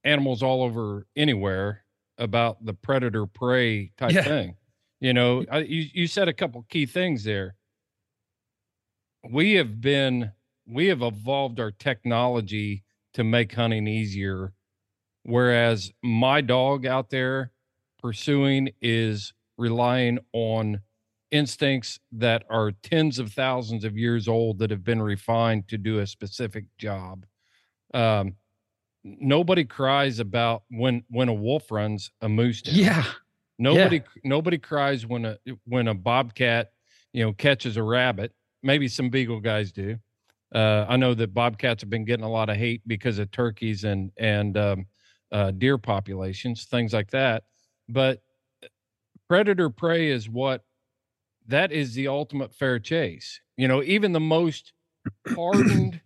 [0.06, 1.84] animals all over anywhere
[2.17, 4.21] about the predator prey type Yeah.
[4.23, 4.56] thing.
[5.02, 7.56] You know, I, you you said a couple key things there.
[9.30, 10.32] We have been
[10.68, 14.54] we have evolved our technology to make hunting easier,
[15.24, 17.52] whereas my dog out there
[18.00, 20.82] pursuing is relying on
[21.32, 26.00] instincts that are tens of thousands of years old that have been refined to do
[26.00, 27.26] a specific job.
[27.94, 28.36] Um,
[29.04, 32.76] nobody cries about when when a wolf runs a moose down.
[32.76, 33.04] yeah
[33.60, 36.72] Nobody nobody cries when a when a bobcat,
[37.12, 38.32] you know, catches a rabbit.
[38.62, 39.98] Maybe some beagle guys do.
[40.54, 43.84] Uh, I know that bobcats have been getting a lot of hate because of turkeys
[43.84, 44.86] and and um,
[45.32, 47.44] uh, deer populations, things like that.
[47.90, 48.22] But
[49.28, 50.64] predator prey is what
[51.48, 53.42] that is the ultimate fair chase.
[53.58, 54.74] You know, even the most
[55.36, 56.02] hardened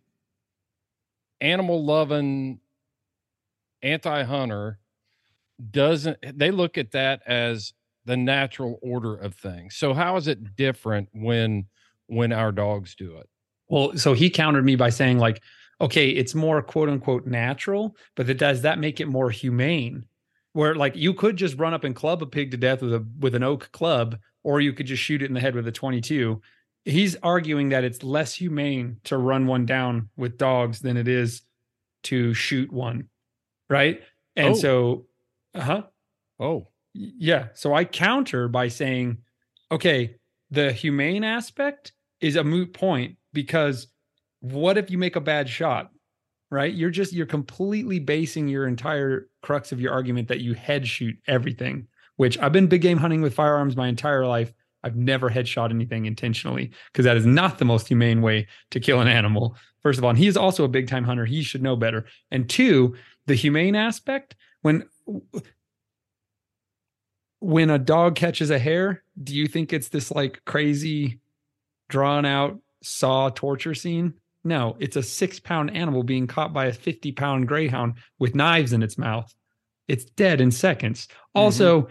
[1.42, 2.60] animal loving
[3.82, 4.80] anti hunter
[5.72, 7.74] doesn't they look at that as
[8.06, 9.78] the natural order of things.
[9.78, 11.68] So how is it different when
[12.08, 13.30] when our dogs do it?
[13.72, 15.42] Well, so he countered me by saying, like,
[15.80, 20.04] okay, it's more quote unquote natural, but it does that make it more humane?
[20.54, 23.08] Where like you could just run up and club a pig to death with a
[23.20, 25.72] with an oak club, or you could just shoot it in the head with a
[25.72, 26.42] 22.
[26.84, 31.44] He's arguing that it's less humane to run one down with dogs than it is
[32.04, 33.08] to shoot one.
[33.70, 34.02] Right.
[34.36, 34.58] And Oh.
[34.58, 35.06] so,
[35.56, 35.84] uh huh.
[36.40, 37.48] Oh, Yeah.
[37.54, 39.20] So I counter by saying,
[39.72, 40.16] okay,
[40.50, 43.88] the humane aspect is a moot point because
[44.40, 45.92] what if you make a bad shot?
[46.50, 46.74] Right?
[46.74, 51.16] You're just you're completely basing your entire crux of your argument that you head shoot
[51.28, 54.52] everything, which I've been big game hunting with firearms my entire life.
[54.84, 59.00] I've never headshot anything intentionally because that is not the most humane way to kill
[59.00, 59.56] an animal.
[59.82, 61.26] First of all, and he is also a big time hunter.
[61.26, 62.06] He should know better.
[62.32, 62.96] And two,
[63.28, 64.84] the humane aspect, when
[67.40, 71.20] when a dog catches a hare, do you think it's this like crazy,
[71.90, 74.14] drawn out saw torture scene?
[74.44, 78.74] No, it's a six pound animal being caught by a 50 pound greyhound with knives
[78.74, 79.34] in its mouth.
[79.88, 81.08] It's dead in seconds.
[81.08, 81.40] Mm-hmm.
[81.40, 81.88] Also,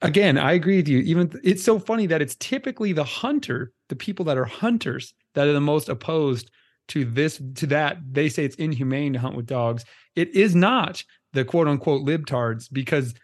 [0.00, 0.98] again, I agree with you.
[0.98, 5.46] Even it's so funny that it's typically the hunter, the people that are hunters, that
[5.46, 6.50] are the most opposed
[6.88, 7.98] to this, to that.
[8.10, 9.84] They say it's inhumane to hunt with dogs.
[10.16, 13.14] It is not the quote unquote libtards because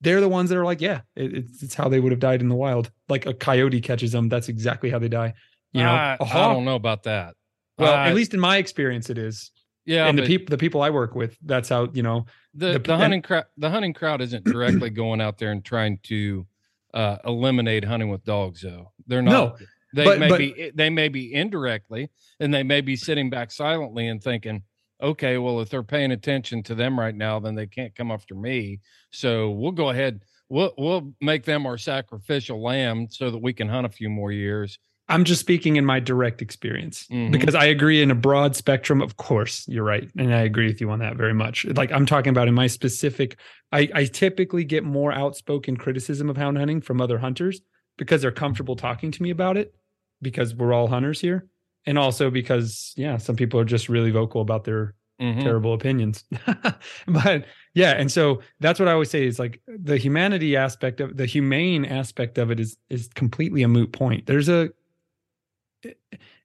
[0.00, 2.40] they're the ones that are like, yeah, it, it's, it's how they would have died
[2.40, 2.90] in the wild.
[3.08, 5.34] Like a coyote catches them, that's exactly how they die.
[5.72, 7.34] You know, uh, oh, I, a I hawk- don't uh, know about that.
[7.78, 9.50] Well, I- at least in my experience, it is.
[9.86, 12.26] yeah, and the people, the people I work with, that's how you know.
[12.54, 15.98] the, the- the hunting crowd the hunting crowd isn't directly going out there and trying
[16.04, 16.46] to
[16.94, 18.92] uh, eliminate hunting with dogs though.
[19.06, 19.30] They're not.
[19.60, 23.30] No, they but- may but- be they may be indirectly, and they may be sitting
[23.30, 24.62] back silently and thinking,
[25.00, 28.34] okay, well, if they're paying attention to them right now, then they can't come after
[28.34, 28.80] me.
[29.12, 30.22] So we'll go ahead.
[30.48, 34.32] We'll we'll make them our sacrificial lamb so that we can hunt a few more
[34.32, 34.78] years.
[35.10, 37.32] I'm just speaking in my direct experience Mhm.
[37.32, 39.02] because I agree in a broad spectrum.
[39.02, 41.64] Of course, you're right, and I agree with you on that very much.
[41.66, 43.36] Like I'm talking about in my specific,
[43.72, 47.60] I, I typically get more outspoken criticism of hound hunting from other hunters
[47.98, 49.74] because they're comfortable talking to me about it
[50.22, 51.46] because we're all hunters here,
[51.86, 55.42] and also because yeah, some people are just really vocal about their Mhm.
[55.42, 56.24] terrible opinions.
[57.06, 57.44] but
[57.74, 61.26] yeah, and so that's what I always say is like the humanity aspect of the
[61.26, 64.24] humane aspect of it is is completely a moot point.
[64.26, 64.70] There's a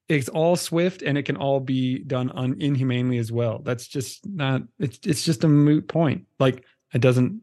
[0.07, 3.59] it's all swift and it can all be done un, inhumanely as well.
[3.63, 6.25] That's just not it's it's just a moot point.
[6.39, 7.41] Like it doesn't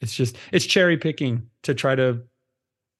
[0.00, 2.22] it's just it's cherry picking to try to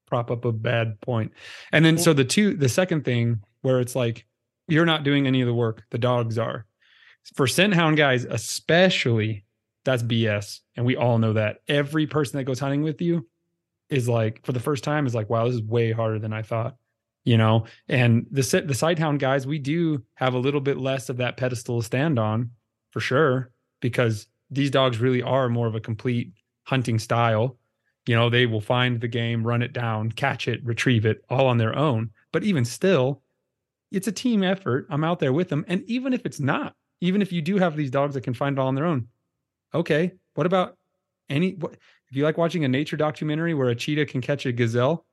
[0.07, 1.33] prop up a bad point.
[1.73, 4.27] And then so the two the second thing where it's like
[4.68, 6.66] you're not doing any of the work, the dogs are.
[7.35, 9.44] For scent hound guys, especially,
[9.85, 10.61] that's BS.
[10.77, 11.59] And we all know that.
[11.66, 13.27] Every person that goes hunting with you
[13.88, 16.42] is like, for the first time, is like, wow, this is way harder than I
[16.42, 16.77] thought.
[17.28, 21.10] You know, and the the sight hound guys, we do have a little bit less
[21.10, 22.52] of that pedestal to stand on
[22.90, 23.50] for sure,
[23.82, 27.58] because these dogs really are more of a complete hunting style.
[28.06, 31.46] You know, they will find the game, run it down, catch it, retrieve it all
[31.48, 32.12] on their own.
[32.32, 33.20] But even still,
[33.92, 34.86] it's a team effort.
[34.88, 35.66] I'm out there with them.
[35.68, 38.56] And even if it's not, even if you do have these dogs that can find
[38.56, 39.06] it all on their own,
[39.74, 40.12] okay.
[40.32, 40.78] What about
[41.28, 44.52] any what if you like watching a nature documentary where a cheetah can catch a
[44.52, 45.04] gazelle?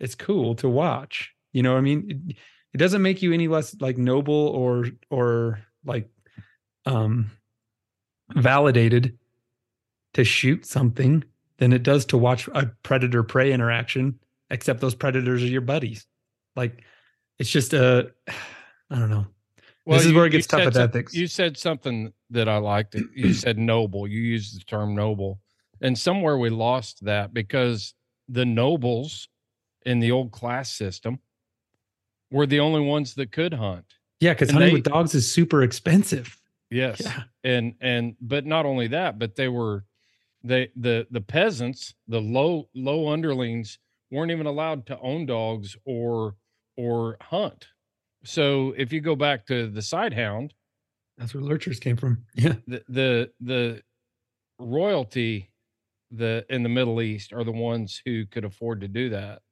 [0.00, 1.34] it's cool to watch.
[1.52, 2.26] You know what I mean?
[2.28, 2.36] It,
[2.74, 6.08] it doesn't make you any less like noble or or like
[6.86, 7.30] um
[8.34, 9.18] validated
[10.14, 11.24] to shoot something
[11.58, 14.18] than it does to watch a predator prey interaction,
[14.50, 16.06] except those predators are your buddies.
[16.56, 16.84] Like
[17.38, 18.12] it's just a
[18.90, 19.26] I don't know.
[19.84, 21.14] Well, this is you- where it gets tough with ethics.
[21.14, 22.94] You said something that I liked.
[23.14, 24.06] You said noble.
[24.06, 25.40] You used the term noble,
[25.80, 27.94] and somewhere we lost that because
[28.28, 29.28] the nobles
[29.86, 31.18] in the old class system
[32.30, 33.84] were the only ones that could hunt.
[34.20, 36.36] yeah, because hunting they- with dogs is super expensive.
[36.70, 37.00] Yes.
[37.02, 37.22] Yeah.
[37.44, 39.84] And and but not only that, but they were
[40.44, 43.78] they the the peasants, the low low underlings
[44.10, 46.36] weren't even allowed to own dogs or
[46.76, 47.66] or hunt.
[48.24, 50.52] So if you go back to the sight hound,
[51.16, 52.24] That's where lurchers came from.
[52.34, 52.54] Yeah.
[52.66, 53.82] the the the
[54.58, 55.50] royalty
[56.10, 59.42] the in the Middle East are the ones who could afford to do that.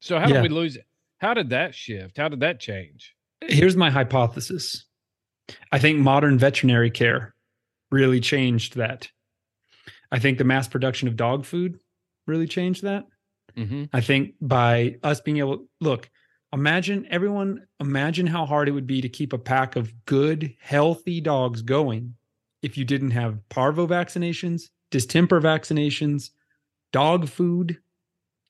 [0.00, 0.34] So how Yeah.
[0.40, 0.86] did we lose it?
[1.24, 2.18] How did that shift?
[2.18, 3.16] How did that change?
[3.40, 4.84] Here's my hypothesis.
[5.72, 7.34] I think modern veterinary care
[7.90, 9.08] really changed that.
[10.12, 11.80] I think the mass production of dog food
[12.26, 13.06] really changed that.
[13.56, 13.84] Mm-hmm.
[13.94, 16.10] I think by us being able look,
[16.52, 21.22] imagine everyone imagine how hard it would be to keep a pack of good, healthy
[21.22, 22.16] dogs going
[22.60, 26.32] if you didn't have parvo vaccinations, distemper vaccinations,
[26.92, 27.78] dog food,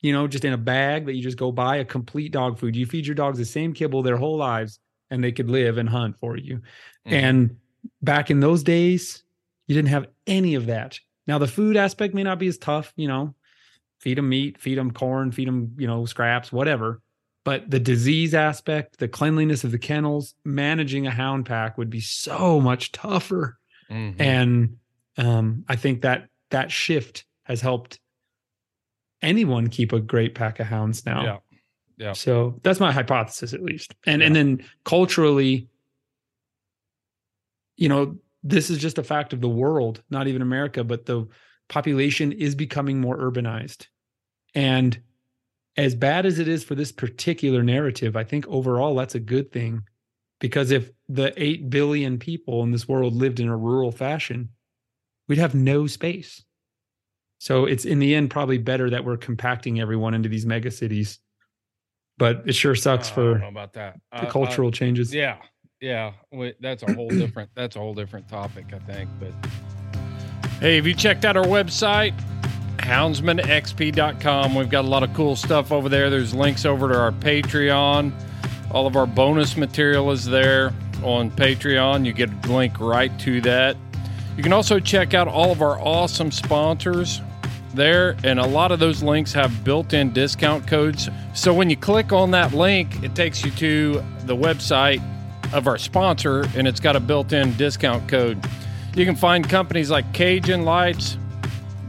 [0.04, 2.76] you know, just in a bag that you just go buy a complete dog food.
[2.76, 4.78] You feed your dogs the same kibble their whole lives
[5.10, 6.60] and they could live and hunt for you.
[7.06, 7.56] And
[8.02, 9.24] back in those days,
[9.66, 11.00] you didn't have any of that.
[11.26, 13.34] Now the food aspect may not be as tough, you know,
[13.98, 17.00] feed them meat, feed them corn, feed them, you know, scraps, whatever.
[17.46, 22.00] But the disease aspect, the cleanliness of the kennels, managing a hound pack would be
[22.00, 23.58] so much tougher.
[23.90, 24.20] Mhm.
[24.20, 24.76] And
[25.16, 28.00] um, I think that that shift has helped
[29.22, 31.24] anyone keep a great pack of hounds now.
[31.24, 31.38] Yeah.
[31.96, 32.12] Yeah.
[32.12, 33.94] So that's my hypothesis, at least.
[34.04, 35.68] And and then culturally,
[37.76, 41.26] you know, this is just a fact of the world, not even America, but the
[41.68, 43.86] population is becoming more urbanized.
[44.54, 45.00] And
[45.76, 49.52] as bad as it is for this particular narrative, I think overall that's a good
[49.52, 49.82] thing.
[50.40, 54.50] Because if the 8 billion people in this world lived in a rural fashion,
[55.28, 56.44] we'd have no space.
[57.38, 61.18] So it's in the end probably better that we're compacting everyone into these mega cities.
[62.16, 63.98] But it sure sucks oh, I for about that.
[64.12, 65.12] the I- I- cultural changes.
[65.12, 65.38] Yeah,
[65.80, 66.12] yeah.
[66.60, 67.50] That's a whole different.
[67.54, 69.10] That's a whole different topic, I think.
[69.20, 69.32] But
[70.60, 72.14] hey, have you checked out our website?
[72.78, 74.54] houndsmanxp.com.
[74.54, 76.10] We've got a lot of cool stuff over there.
[76.10, 78.12] There's links over to our Patreon.
[78.70, 82.04] All of our bonus material is there on Patreon.
[82.04, 83.76] You get a link right to that.
[84.36, 87.20] You can also check out all of our awesome sponsors
[87.72, 91.08] there, and a lot of those links have built in discount codes.
[91.34, 95.02] So when you click on that link, it takes you to the website
[95.52, 98.44] of our sponsor, and it's got a built in discount code.
[98.96, 101.16] You can find companies like Cajun Lights,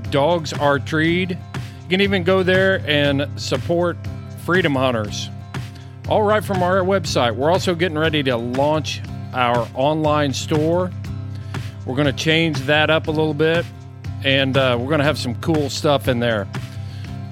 [0.10, 1.32] Dogs Are Treed.
[1.32, 3.98] You can even go there and support
[4.44, 5.30] Freedom Hunters.
[6.10, 7.36] All right from our website.
[7.36, 9.02] We're also getting ready to launch
[9.34, 10.92] our online store.
[11.86, 13.66] We're going to change that up a little bit,
[14.24, 16.48] and uh, we're going to have some cool stuff in there.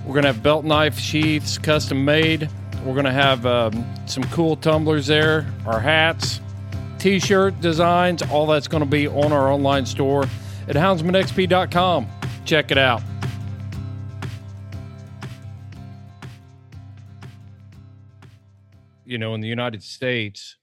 [0.06, 2.50] We're going to have belt knife sheaths custom made.
[2.86, 6.40] We're going to have um, some cool tumblers there, our hats,
[7.00, 8.22] t shirt designs.
[8.22, 10.24] All that's going to be on our online store
[10.68, 12.08] at houndsmanxp.com.
[12.46, 13.02] Check it out.
[19.06, 20.58] You know, in the United States,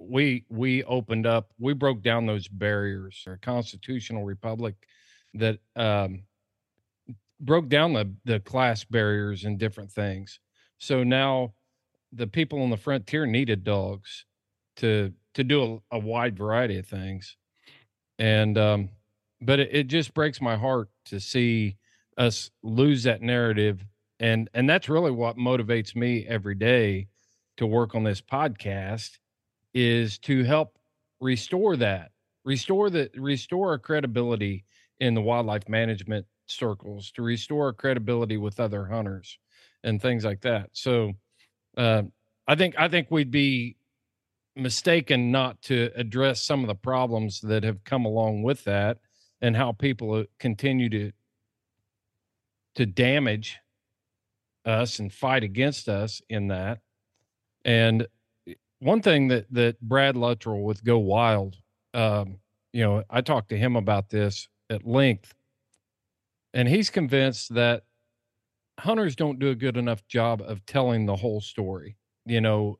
[0.00, 3.22] we we opened up, we broke down those barriers.
[3.26, 4.74] a constitutional republic
[5.34, 6.22] that um,
[7.38, 10.40] broke down the the class barriers and different things.
[10.78, 11.52] So now
[12.12, 14.24] the people on the frontier needed dogs
[14.76, 17.36] to to do a, a wide variety of things,
[18.18, 18.88] and um,
[19.42, 21.76] but it, it just breaks my heart to see
[22.16, 23.84] us lose that narrative,
[24.18, 27.08] and and that's really what motivates me every day
[27.58, 29.18] to work on this podcast
[29.74, 30.78] is to help
[31.20, 32.10] restore that
[32.44, 34.64] restore the restore our credibility
[34.98, 39.38] in the wildlife management circles to restore our credibility with other hunters
[39.84, 40.68] and things like that.
[40.72, 41.12] So
[41.76, 42.02] uh,
[42.48, 43.76] i think i think we'd be
[44.56, 48.98] mistaken not to address some of the problems that have come along with that
[49.40, 51.12] and how people uh, continue to
[52.74, 53.58] to damage
[54.64, 56.78] us and fight against us in that.
[57.64, 58.06] And
[58.80, 61.56] one thing that that Brad Luttrell with Go Wild,
[61.94, 62.38] um,
[62.72, 65.34] you know, I talked to him about this at length,
[66.52, 67.84] and he's convinced that
[68.78, 71.96] hunters don't do a good enough job of telling the whole story.
[72.26, 72.78] You know,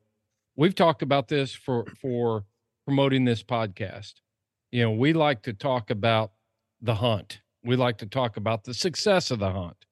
[0.55, 2.45] we've talked about this for for
[2.85, 4.15] promoting this podcast.
[4.71, 6.31] You know, we like to talk about
[6.81, 7.41] the hunt.
[7.63, 9.85] We like to talk about the success of the hunt,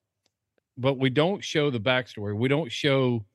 [0.78, 2.36] but we don't show the backstory.
[2.36, 3.26] We don't show,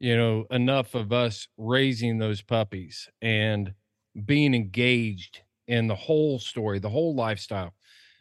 [0.00, 3.74] you know, enough of us raising those puppies and
[4.24, 7.74] being engaged in the whole story, the whole lifestyle.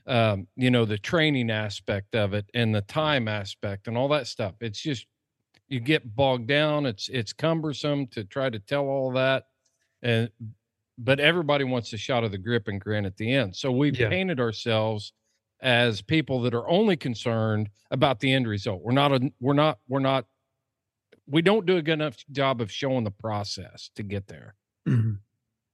[0.06, 4.28] Um, you know, the training aspect of it and the time aspect and all that
[4.28, 4.56] stuff.
[4.62, 5.06] It's just
[5.68, 6.86] you get bogged down.
[6.86, 9.46] It's it's cumbersome to try to tell all that.
[10.02, 10.32] And
[10.98, 13.56] but everybody wants a shot of the grip and grin at the end.
[13.56, 14.06] So we've Yeah.
[14.06, 15.14] painted ourselves
[15.60, 18.82] as people that are only concerned about the end result.
[18.84, 20.28] We're not a, we're not we're not
[21.28, 24.56] we don't do a good enough job of showing the process to get there.
[24.88, 25.20] Mhm.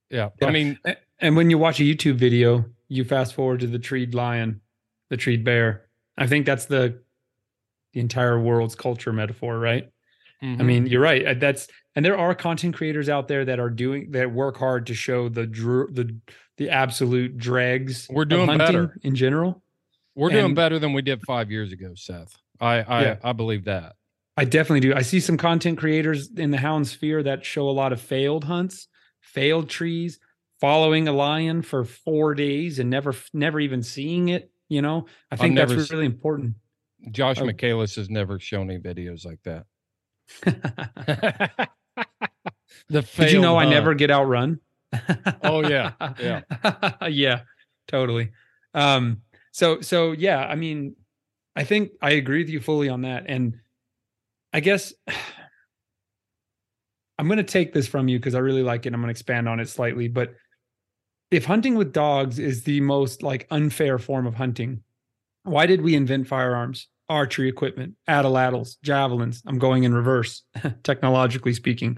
[0.10, 0.30] Yeah.
[0.41, 0.47] Yeah.
[0.47, 0.80] I mean,
[1.20, 4.62] And when you watch a YouTube video, you fast forward to the treed lion,
[5.10, 5.88] the treed bear.
[6.18, 7.01] I think that's the
[7.93, 9.89] the entire world's culture metaphor, right?
[10.41, 10.66] I mhm.
[10.66, 11.26] mean, you're right.
[11.26, 14.88] Uh, That's and there are content creators out there that are doing that work hard
[14.88, 16.18] to show the dr- the
[16.58, 18.08] the absolute dregs.
[18.10, 18.97] We're doing better.
[19.04, 19.62] in general.
[20.16, 22.36] we're doing and- better than we did five years ago, Seth.
[22.60, 23.16] I I, Yeah.
[23.24, 23.95] I believe that.
[24.36, 24.94] I definitely do.
[24.96, 28.44] I see some content creators in the hound sphere that show a lot of failed
[28.46, 28.88] hunts,
[29.22, 30.20] failed trees,
[30.60, 34.50] following a lion for four days and never never even seeing it.
[34.70, 36.56] You know, I think that's really important.
[37.12, 37.46] Josh Oh.
[37.46, 39.66] Michaelis has never shown any videos like that.
[42.90, 43.76] the Did you know I hunt.
[43.76, 44.60] never get outrun?
[45.44, 45.92] Oh, yeah.
[46.20, 46.42] Yeah.
[47.08, 47.42] yeah,
[47.88, 48.32] totally.
[48.74, 49.22] Um,
[49.52, 50.96] so so yeah, I mean,
[51.56, 53.26] I think I agree with you fully on that.
[53.28, 53.60] And
[54.54, 54.93] I guess
[57.20, 58.93] I'm gonna take this from you because I really like it.
[58.93, 60.08] I'm gonna expand on it slightly.
[60.08, 60.36] But
[61.32, 64.84] if hunting with dogs is the most like unfair form of hunting,
[65.43, 69.41] why did we invent firearms, archery equipment, atlatls, javelins?
[69.45, 70.43] I'm going in reverse,
[70.84, 71.97] technologically speaking.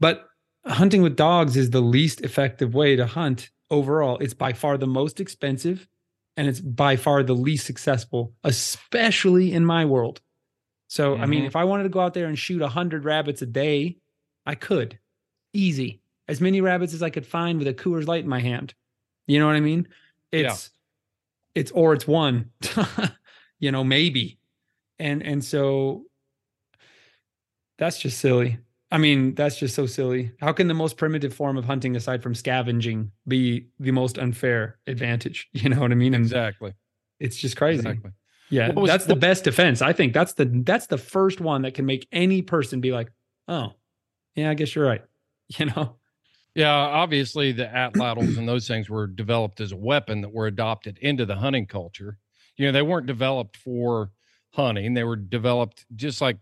[0.00, 0.24] But
[0.66, 4.18] hunting with dogs is the least effective way to hunt overall.
[4.18, 5.88] It's by far the most expensive
[6.36, 10.20] and it's by far the least successful, especially in my world.
[10.92, 11.46] So, I mean, Mhm.
[11.46, 13.96] if I wanted to go out there and shoot 100 rabbits a day,
[14.44, 14.98] I could.
[15.54, 16.02] Easy.
[16.28, 18.74] As many rabbits as I could find with a Coors Light in my hand.
[19.26, 19.88] You know what I mean?
[20.32, 20.52] Yeah.
[20.52, 20.70] It's
[21.54, 22.50] it's or it's one.
[23.58, 24.38] you know, maybe.
[24.98, 26.04] And and so
[27.78, 28.58] that's just silly.
[28.90, 30.32] I mean, that's just so silly.
[30.40, 34.78] How can the most primitive form of hunting, aside from scavenging, be the most unfair
[34.86, 35.48] advantage?
[35.54, 36.12] You know what I mean?
[36.12, 36.74] And Exactly.
[37.18, 37.78] it's just crazy.
[37.78, 38.10] Exactly.
[38.52, 39.80] Yeah, was- that's the best defense.
[39.82, 43.10] I think that's the that's the first one that can make any person be like,
[43.48, 43.72] "Oh,
[44.34, 45.02] yeah, I guess you're right."
[45.58, 45.96] You know?
[46.54, 50.98] Yeah, obviously the atlatls and those things were developed as a weapon that were adopted
[51.02, 52.16] into the hunting culture.
[52.56, 54.10] You know, they weren't developed for
[54.52, 54.94] hunting.
[54.94, 56.38] They were developed just like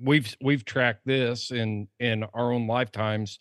[0.00, 3.38] we've we've tracked this in in our own lifetimes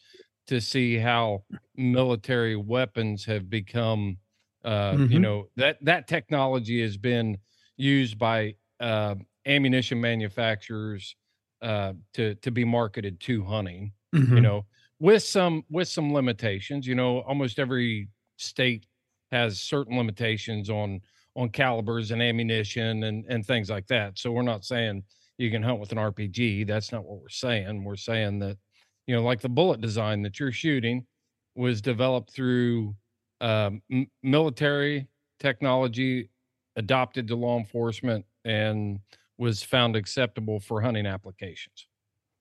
[0.48, 1.44] to see how
[1.76, 4.18] military weapons have become
[4.64, 5.20] uh you Mhm.
[5.20, 7.38] know that that technology has been
[7.78, 11.16] used by uh ammunition manufacturers
[11.62, 13.94] uh to to be marketed to hunting
[14.32, 14.42] you Mhm.
[14.42, 14.66] know
[15.00, 18.88] with some with some limitations you know almost every state
[19.32, 21.02] has certain limitations on
[21.36, 25.04] on calibers and ammunition and and things like that so we're not saying
[25.38, 28.58] you can hunt with an rpg that's not what we're saying we're saying that
[29.08, 31.06] you know like the bullet design that you're shooting
[31.56, 32.96] was developed through
[33.44, 35.08] um, m- military
[35.40, 36.30] technology
[36.76, 39.00] adopted to law enforcement and
[39.38, 41.88] was found acceptable for hunting applications.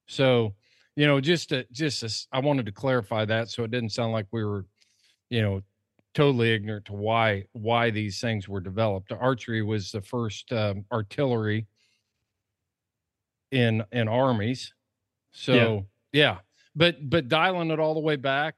[0.07, 0.55] So
[0.97, 4.13] you know just to, just to i wanted to clarify that so it didn't sound
[4.13, 4.67] like we were
[5.31, 5.63] you know
[6.15, 9.13] totally ignorant to why why these things were developed.
[9.13, 11.67] Archery was the first um, artillery
[13.51, 14.75] in in armies.
[15.33, 15.55] So
[16.13, 16.39] yeah.
[16.77, 18.57] but but dialing it all the way back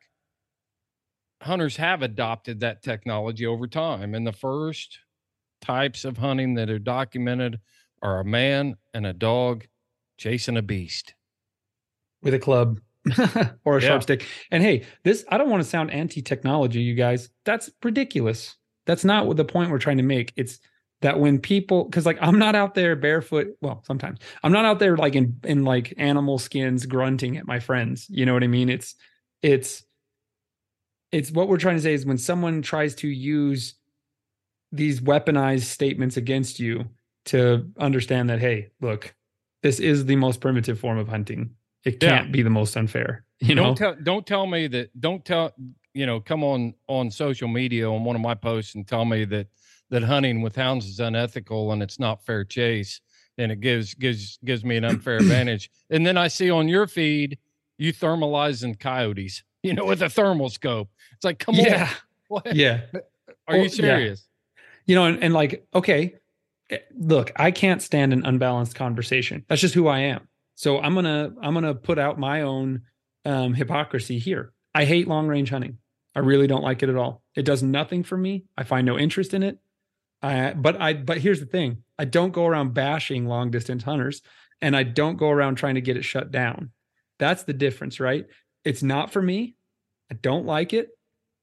[1.45, 4.99] hunters have adopted that technology over time and the first
[5.61, 7.59] types of hunting that are documented
[8.03, 9.67] are a man and a dog
[10.19, 11.15] chasing a beast
[12.23, 12.81] with a club
[13.65, 13.89] or a Yeah.
[13.89, 14.27] sharp stick.
[14.51, 17.29] And hey, this I don't want to sound anti-technology, you guys.
[17.45, 18.57] That's ridiculous.
[18.87, 20.33] That's not what the point we're trying to make.
[20.37, 20.59] It's
[21.01, 24.79] that when people because like I'm not out there barefoot, well, sometimes I'm not out
[24.79, 28.07] there like in in like animal skins grunting at my friends.
[28.09, 28.69] You know what I mean?
[28.71, 28.95] It's
[29.43, 29.85] it's
[31.15, 33.75] it's what we're trying to say is when someone tries to use
[34.73, 36.87] these weaponized statements against you
[37.27, 39.15] to understand that hey, look,
[39.63, 41.51] this is the most primitive form of hunting.
[41.85, 43.25] It can't be the most unfair.
[43.41, 43.65] You know?
[43.65, 45.53] don't tell don't tell me that don't tell
[45.93, 49.25] you know come on on social media on one of my posts and tell me
[49.27, 49.49] that
[49.91, 53.01] that hunting with hounds is unethical and it's not fair chase
[53.39, 55.71] and it gives gives gives me an unfair advantage.
[55.91, 57.39] And then I see on your feed
[57.79, 60.89] you thermalizing coyotes, you know, with a thermal scope.
[61.17, 61.85] It's like, come yeah.
[61.85, 61.89] on.
[62.29, 62.57] What?
[62.57, 62.81] Yeah.
[63.47, 63.69] Are you Well, yeah.
[63.69, 64.27] serious?
[64.87, 66.15] You know, and, and like, okay,
[66.71, 69.45] eh, look, I can't stand an unbalanced conversation.
[69.47, 70.27] That's just who I am.
[70.55, 72.83] So I'm gonna I'm gonna put out my own
[73.27, 74.53] um, hypocrisy here.
[74.75, 75.79] I hate long range hunting.
[76.15, 77.23] I really don't like it at all.
[77.35, 78.45] It does nothing for me.
[78.57, 79.59] I find no interest in it.
[80.23, 84.23] I, but I but here's the thing: I don't go around bashing long distance hunters,
[84.63, 86.71] and I don't go around trying to get it shut down.
[87.19, 88.27] That's the difference, right?
[88.65, 89.57] It's not for me.
[90.11, 90.89] I don't like it,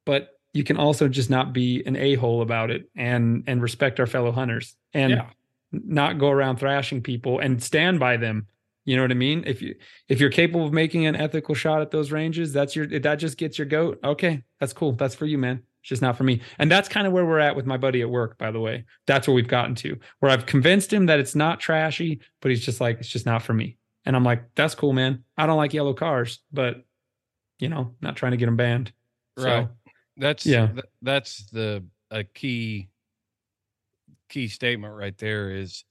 [0.05, 4.07] but you can also just not be an a-hole about it and and respect our
[4.07, 5.25] fellow hunters and Yeah.
[5.71, 8.47] not go around thrashing people and stand by them.
[8.83, 9.43] You know what i mean?
[9.45, 9.75] If you
[10.09, 13.37] if you're capable of making an ethical shot at those ranges that's your that just
[13.37, 13.99] gets your goat.
[14.03, 14.91] Okay that's cool.
[14.93, 15.61] That's for you man.
[15.81, 16.41] It's just not for me.
[16.59, 18.85] And that's kind of where we're at with my buddy at work by the way.
[19.07, 22.65] That's where we've gotten to where i've convinced him that it's not trashy but he's
[22.65, 23.77] just like it's just not for me.
[24.05, 25.23] And i'm like that's cool man.
[25.37, 26.83] I don't like yellow cars but
[27.61, 28.93] you know not trying to get them banned
[29.37, 29.69] So, Right.
[30.17, 30.73] That's Yeah.
[30.73, 32.89] th- that's the a key
[34.29, 35.83] key statement right there is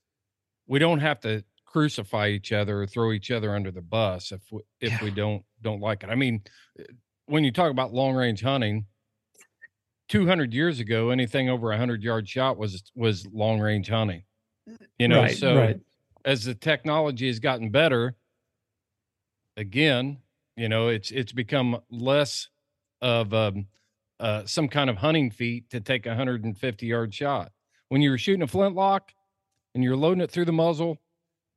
[0.67, 4.51] we don't have to crucify each other or throw each other under the bus if
[4.53, 6.11] we, if we don't don't like it.
[6.11, 6.43] I mean,
[6.79, 6.85] uh,
[7.27, 8.87] when you talk about long range hunting,
[10.09, 14.25] 200 years ago anything over a 100 yard shot was was long range hunting.
[14.99, 15.81] You know, Right, so right.
[16.25, 18.17] as the technology has gotten better,
[19.57, 20.19] again,
[20.57, 22.49] you know, it's it's become less
[23.01, 23.67] of um,
[24.19, 27.53] uh, some kind of hunting feat to take a 150 yard shot.
[27.89, 29.13] When you were shooting a flintlock
[29.75, 30.99] and you're loading it through the muzzle,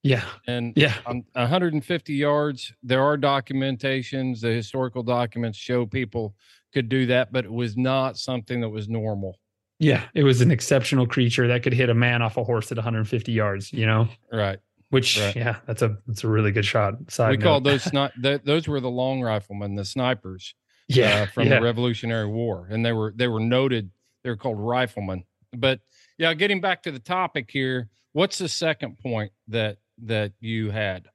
[0.04, 0.96] yeah and Yeah.
[1.06, 4.42] on 150 yards, there are documentations.
[4.42, 6.36] The historical documents show people
[6.74, 9.40] could do that, but it was not something that was normal.
[9.80, 12.78] Yeah, it was an exceptional creature that could hit a man off a horse at
[12.78, 13.74] 150 yards.
[13.74, 14.60] You know, Right.
[14.94, 15.36] Which Right.
[15.36, 16.94] yeah, that's a that's a really good shot.
[17.12, 17.44] Side we note.
[17.44, 20.56] called those sni- th- those were the long riflemen, the snipers.
[20.90, 21.56] yeah uh, from yeah.
[21.60, 23.90] the Revolutionary War, and they were they were noted.
[24.24, 25.24] They were called riflemen.
[25.56, 25.80] But
[26.18, 31.08] yeah, getting back to the topic here, what's the second point that that you had?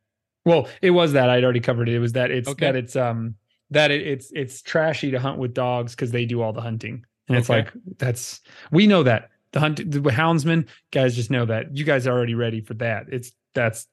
[0.44, 1.94] Well, it was that I'd already covered it.
[1.94, 2.66] It was that it's Okay.
[2.66, 3.34] that it's um
[3.70, 7.04] that it, it's it's trashy to hunt with dogs because they do all the hunting,
[7.28, 8.40] and it's like that's
[8.72, 12.34] we know that the hunt the houndsmen guys just know that you guys are already
[12.34, 13.06] ready for that.
[13.12, 13.86] It's that's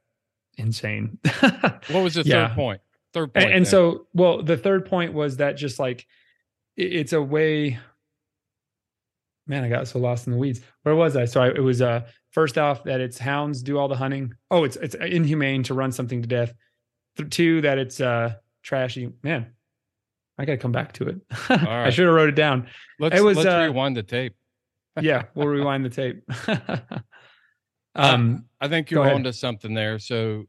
[0.57, 1.18] insane.
[1.89, 2.47] What was the Yeah.
[2.47, 2.82] third point?
[3.13, 3.45] Third point.
[3.45, 6.05] and, and so well the third point was that just like
[6.78, 7.80] it- it's a way
[9.47, 11.82] man i got so lost in the weeds where was i so I, it was
[11.82, 12.01] uh
[12.32, 15.91] first off that it's hounds do all the hunting oh it's it's inhumane to run
[15.93, 16.53] something to death
[17.18, 19.45] Th- two that it's uh trashy man
[20.38, 22.68] i gotta come back to it i should have wrote it down
[22.99, 24.36] let's it was, let's uh, rewind the tape.
[24.99, 26.24] yeah we'll rewind the tape
[27.95, 29.99] um I think you're onto something there.
[29.99, 30.45] So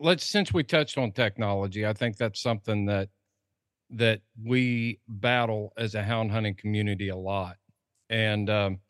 [0.00, 3.08] let's since we touched on technology, I think that's something that
[3.90, 7.58] that we battle as a hound hunting community a lot.
[8.10, 8.80] And um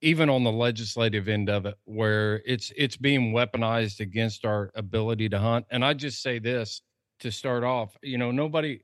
[0.00, 5.28] even on the legislative end of it where it's it's being weaponized against our ability
[5.28, 5.66] to hunt.
[5.70, 6.82] And I just say this
[7.20, 8.80] to start off, you know, nobody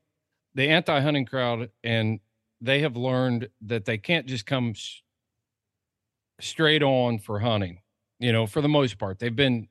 [0.54, 2.20] the anti-hunting crowd and
[2.60, 5.02] they have learned that they can't just come s-
[6.40, 7.80] straight on for hunting
[8.18, 9.18] you know for the most part.
[9.18, 9.68] They've been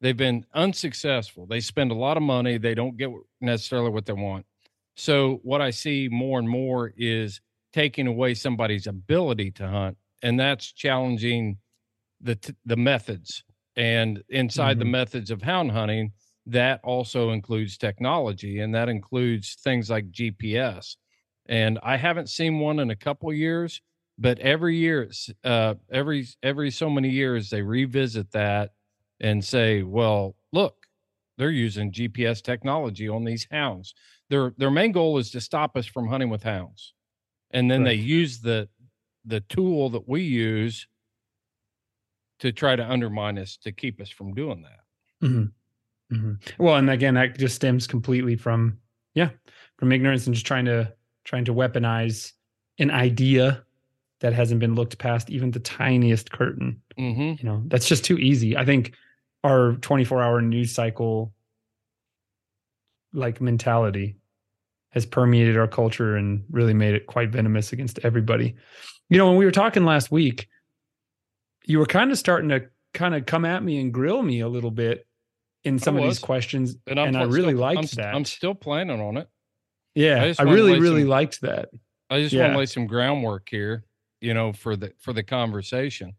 [0.00, 1.46] they've been unsuccessful.
[1.46, 2.58] They spend a lot of money.
[2.58, 4.46] They don't get necessarily what they want.
[4.96, 7.40] So what i see more and more is
[7.72, 11.58] taking away somebody's ability to hunt and that's challenging
[12.20, 13.44] the t- the methods.
[13.76, 14.86] And inside the Mhm.
[14.86, 16.12] methods of hound hunting
[16.46, 20.96] that also includes technology and that includes things like gps
[21.46, 23.82] and i haven't seen one in a couple years
[24.18, 25.10] but every year
[25.44, 28.72] uh every every so many years they revisit that
[29.20, 30.86] and say well look
[31.38, 33.94] they're using gps technology on these hounds
[34.30, 36.94] their their main goal is to stop us from hunting with hounds
[37.50, 38.68] and then they use the
[39.24, 40.86] the tool that we use
[42.38, 44.80] to try to undermine us to keep us from doing that
[45.22, 45.52] Mhm.
[46.12, 46.38] Mhm.
[46.58, 48.80] Well, and again, that just stems completely from
[49.14, 49.30] yeah,
[49.78, 50.94] from ignorance and just trying to
[51.24, 52.32] trying to weaponize
[52.78, 53.65] an idea
[54.26, 56.82] that hasn't been looked past even the tiniest curtain.
[56.98, 57.40] mm-hmm.
[57.40, 58.56] You know, that's just too easy.
[58.56, 58.92] I think
[59.44, 61.32] our 24 hour news cycle
[63.12, 64.16] like mentality
[64.90, 68.56] has permeated our culture and really made it quite venomous against everybody.
[69.08, 70.48] You know, when we were talking last week,
[71.64, 74.48] you were kind of starting to kind of come at me and grill me a
[74.48, 75.06] little bit
[75.62, 78.14] in some of these questions, and, and, I really still, liked I'm, that.
[78.14, 79.28] I'm still planning on it
[79.96, 81.70] yeah, I I, just wanted to really, really liked that.
[82.10, 83.84] I just want to lay some groundwork here,
[84.20, 86.14] you know, for the for the conversation.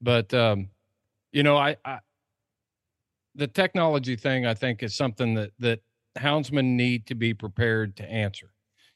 [0.00, 0.68] But um,
[1.32, 1.98] you know, I, I
[3.34, 5.80] the technology thing I think is something that that
[6.18, 8.52] houndsmen need to be prepared to answer.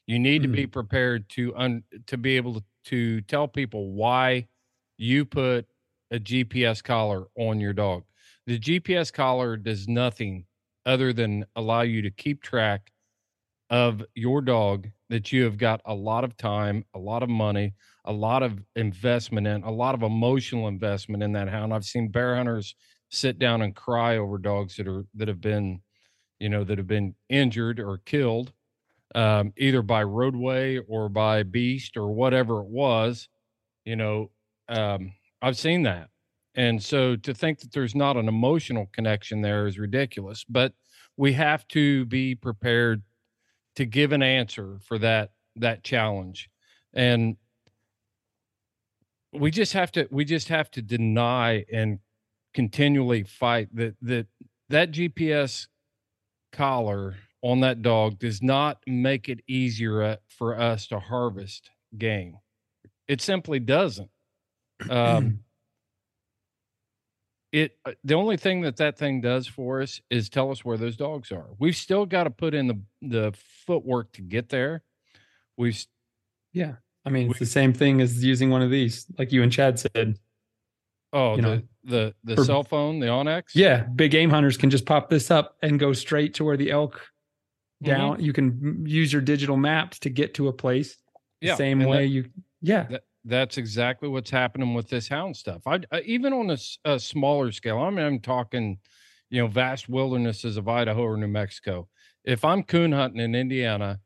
[0.07, 4.47] You need to be prepared to un, to be able to, to tell people why
[4.97, 5.65] you put
[6.11, 8.03] a GPS collar on your dog.
[8.45, 10.45] The GPS collar does nothing
[10.85, 12.91] other than allow you to keep track
[13.71, 17.73] of your dog that you have got a lot of time, a lot of money,
[18.05, 21.73] a lot of investment in, a lot of emotional investment in that hound.
[21.73, 22.75] I've seen bear hunters
[23.09, 25.81] sit down and cry over dogs that are that have been,
[26.39, 28.53] you know, that have been injured or killed,
[29.15, 33.29] um, either by roadway or by beast or whatever it was.
[33.85, 34.31] You know,
[34.69, 36.09] um, I've seen that.
[36.55, 40.45] And so to think that there's not an emotional connection there is ridiculous.
[40.47, 40.73] But
[41.17, 43.03] we have to be prepared
[43.75, 46.49] to give an answer for that that challenge.
[46.93, 47.37] And
[49.37, 51.99] we just have to we just have to deny and
[52.53, 54.27] continually fight that that
[54.69, 55.67] that GPS
[56.51, 62.37] collar on that dog does not make it easier uh, for us to harvest game.
[63.07, 64.09] It simply doesn't.
[64.89, 65.39] Um,
[67.51, 70.77] it uh, the only thing that that thing does for us is tell us where
[70.77, 71.47] those dogs are.
[71.59, 73.33] We've still got to put in the the
[73.67, 74.83] footwork to get there.
[75.57, 75.85] We've
[76.51, 76.75] Yeah.
[77.05, 79.79] I mean, it's the same thing as using one of these, like you and Chad
[79.79, 80.17] said.
[81.13, 83.43] oh You the know, the the for- cell phone the onX.
[83.53, 86.71] Yeah, big game hunters can just pop this up and go straight to where the
[86.71, 87.01] elk
[87.83, 87.91] Mm-hmm.
[87.91, 88.23] down.
[88.23, 90.95] You can use your digital maps to get to a place.
[91.41, 92.25] The Yeah, same way that- you.
[92.61, 92.83] Yeah.
[92.89, 95.61] That, that's exactly what's happening with this hound stuff.
[95.67, 97.79] I, I even on a smaller scale.
[97.79, 98.77] I mean, I'm talking,
[99.29, 101.89] you know, vast wildernesses of Idaho or New Mexico.
[102.23, 103.99] If I'm coon hunting in Indiana,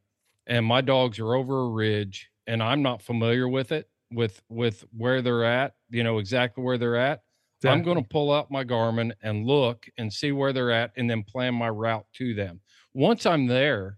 [0.47, 4.83] and my dogs are over a ridge, and I'm not familiar with it, with with
[4.91, 7.21] where they're at, you know exactly where they're at.
[7.65, 11.09] I'm going to pull out my Garmin and look and see where they're at, and
[11.09, 12.61] then plan my route to them.
[12.93, 13.97] Once I'm there,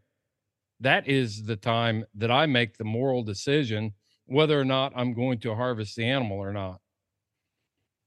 [0.80, 3.94] that is the time that I make the moral decision
[4.26, 6.80] whether or not I'm going to harvest the animal or not.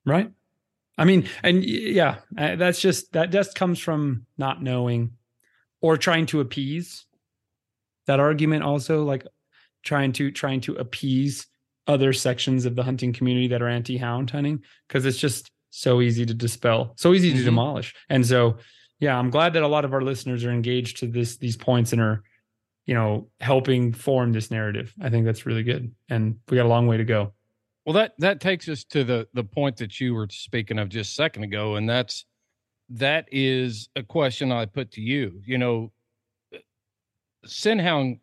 [0.05, 0.31] right
[0.99, 5.13] i mean and yeah uh, that's just that just comes from not knowing
[5.81, 7.07] or trying to appease
[8.07, 9.27] that argument also like
[9.85, 11.47] trying to trying to appease
[11.87, 14.59] other sections of the hunting community that are anti-hound hunting
[14.89, 17.45] because it's just so easy to dispel so easy to Mhm.
[17.45, 18.57] demolish and so
[19.01, 21.93] yeah i'm glad that a lot of our listeners are engaged to this these points
[21.93, 22.23] and are
[22.87, 26.69] you know helping form this narrative i think that's really good and we got a
[26.69, 27.33] long way to go
[27.85, 31.11] Well, that that takes us to the the point that you were speaking of just
[31.11, 32.25] a second ago, and that's
[32.89, 35.43] that is a question I put to you.
[35.45, 35.93] You know,
[37.47, 38.21] scenthound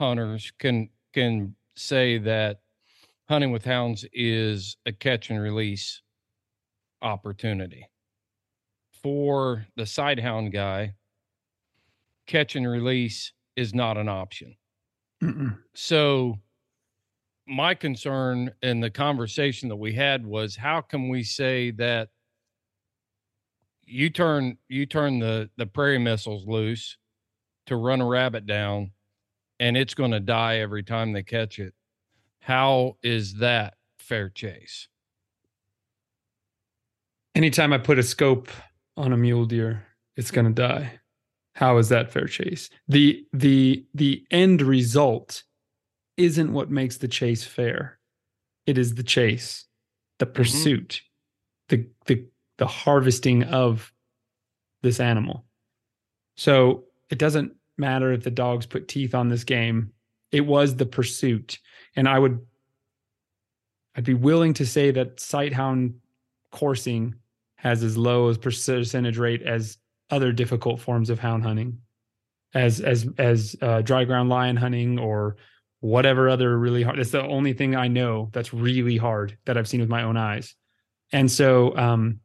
[0.00, 2.60] hunters can can say that
[3.28, 6.02] hunting with hounds is a catch and release
[7.02, 7.86] opportunity.
[8.90, 10.94] For the sighthound guy,
[12.26, 14.56] catch and release is not an option.
[15.22, 15.58] Mm-mm.
[15.74, 16.38] So
[17.46, 22.08] my concern in the conversation that we had was how can we say that
[23.84, 26.96] you turn you turn the the prairie missiles loose
[27.66, 28.92] to run a rabbit down
[29.60, 31.72] and it's going to die every time they catch it
[32.40, 34.88] how is that fair chase
[37.34, 38.48] anytime I put a scope
[38.96, 39.86] on a mule deer,
[40.16, 41.00] it's going to die.
[41.54, 42.70] How is that fair chase?
[42.88, 45.42] The the the end result
[46.16, 47.98] isn't what makes the chase fair.
[48.66, 49.66] It is the chase,
[50.18, 50.34] the mm-hmm.
[50.34, 51.02] pursuit,
[51.68, 52.24] the the
[52.58, 53.92] the harvesting of
[54.82, 55.44] this animal.
[56.36, 59.92] So it doesn't matter if the dogs put teeth on this game.
[60.30, 61.58] It was the pursuit.
[61.96, 62.40] And I would
[63.96, 65.94] I'd be willing to say that sighthound
[66.52, 67.14] coursing
[67.56, 69.78] has as low as percentage rate as
[70.10, 71.78] other difficult forms of hound hunting,
[72.54, 75.36] as as as uh, dry ground lion hunting or
[75.80, 76.98] whatever other really hard.
[76.98, 80.16] That's the only thing I know that's really hard that I've seen with my own
[80.16, 80.54] eyes,
[81.12, 82.20] and so um,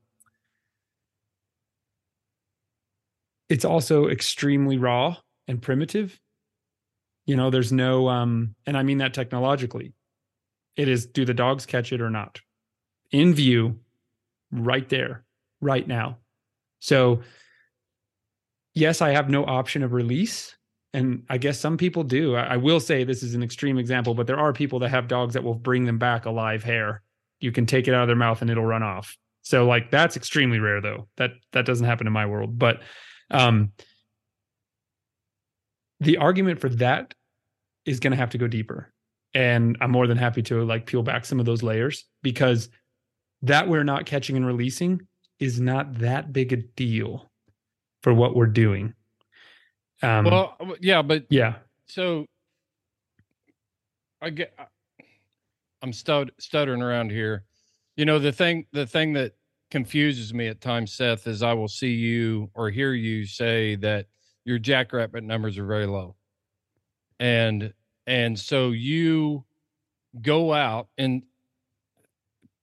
[3.49, 5.17] it's also extremely raw
[5.47, 6.19] and primitive.
[7.25, 9.93] You know, there's no um, and I mean that technologically.
[10.75, 12.41] It is do the dogs catch it or not?
[13.11, 13.79] In view,
[14.51, 15.23] right there,
[15.61, 16.17] right now.
[16.79, 17.21] So,
[18.73, 20.55] yes, I have no option of release.
[20.93, 22.35] And I guess some people do.
[22.35, 25.09] I, I will say this is an extreme example, but there are people that have
[25.09, 27.01] dogs that will bring them back a live hare.
[27.41, 29.17] You can take it out of their mouth and it'll run off.
[29.41, 31.07] So like that's extremely rare though.
[31.17, 32.57] That that doesn't happen in my world.
[32.57, 32.81] But
[33.29, 33.73] um
[35.99, 37.13] the argument for that
[37.85, 38.91] is going to have to go deeper.
[39.33, 42.69] And I'm more than happy to like peel back some of those layers because
[43.41, 45.01] that we're not catching and releasing
[45.39, 47.29] is not that big a deal
[48.01, 48.93] for what we're doing.
[50.01, 51.55] Um, well, yeah, but yeah.
[51.87, 52.25] So
[54.21, 54.53] I get
[55.81, 57.43] I'm stud, stuttering around here.
[57.95, 59.33] You know, the thing the thing that
[59.71, 64.07] confuses me at times, Seth, is I will see you or hear you say that
[64.45, 66.15] your jackrabbit numbers are very low.
[67.19, 67.73] And
[68.07, 69.43] and so you
[70.21, 71.23] go out and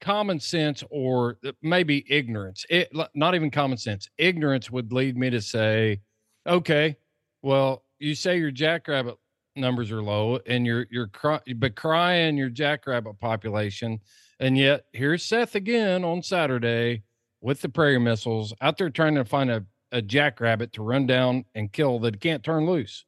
[0.01, 5.41] common sense or maybe ignorance it not even common sense ignorance would lead me to
[5.41, 6.01] say
[6.45, 6.97] okay
[7.41, 9.16] well you say your jackrabbit
[9.55, 14.01] numbers are low and you're you're cry, but crying your jackrabbit population
[14.41, 17.01] and yet here's seth again on saturday
[17.41, 21.45] with the prairie missiles out there trying to find a, a jackrabbit to run down
[21.55, 23.05] and kill that can't turn loose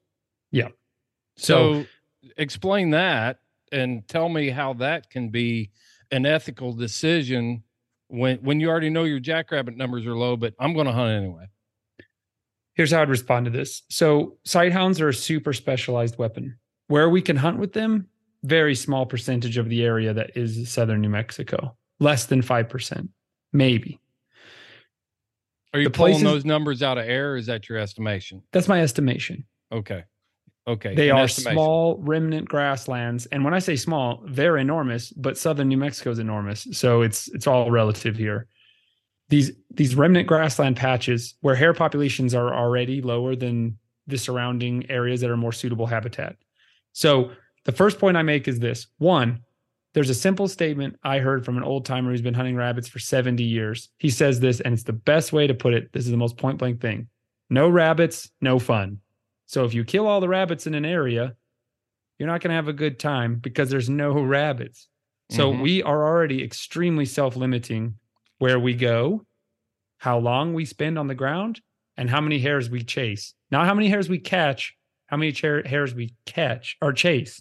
[0.50, 0.68] yeah
[1.36, 1.86] so, so
[2.36, 3.38] explain that
[3.72, 5.70] and tell me how that can be
[6.10, 7.62] an ethical decision
[8.08, 11.10] when when you already know your jackrabbit numbers are low, but I'm going to hunt
[11.10, 11.46] anyway.
[12.74, 13.82] Here's how I'd respond to this.
[13.88, 16.58] So sighthounds are a super specialized weapon.
[16.88, 18.08] Where we can hunt with them,
[18.42, 23.10] very small percentage of the area that is southern New Mexico, less than five percent,
[23.52, 24.00] maybe.
[25.74, 27.36] Are you the pulling places, those numbers out of air?
[27.36, 28.42] is that your estimation?
[28.52, 29.44] That's my estimation.
[29.72, 30.04] Okay.
[30.66, 30.94] Okay.
[30.94, 31.56] They are estimation.
[31.56, 33.26] small remnant grasslands.
[33.26, 36.66] And when I say small, they're enormous, but southern New Mexico is enormous.
[36.72, 38.46] So it's it's all relative here.
[39.28, 45.20] These these remnant grassland patches where hare populations are already lower than the surrounding areas
[45.22, 46.36] that are more suitable habitat.
[46.92, 47.32] So
[47.64, 48.86] the first point I make is this.
[48.98, 49.40] One,
[49.94, 52.98] there's a simple statement I heard from an old timer who's been hunting rabbits for
[52.98, 53.88] 70 years.
[53.98, 55.92] He says this, and it's the best way to put it.
[55.92, 57.08] This is the most point blank thing.
[57.48, 58.98] No rabbits, no fun.
[59.46, 61.36] So if you kill all the rabbits in an area,
[62.18, 64.88] you're not going to have a good time because there's no rabbits.
[65.30, 65.62] So mm-hmm.
[65.62, 67.94] we are already extremely self limiting
[68.38, 69.24] where we go,
[69.98, 71.60] how long we spend on the ground,
[71.96, 73.34] and how many hares we chase.
[73.50, 74.74] Not how many hares we catch,
[75.06, 77.40] how many hares we catch or chase.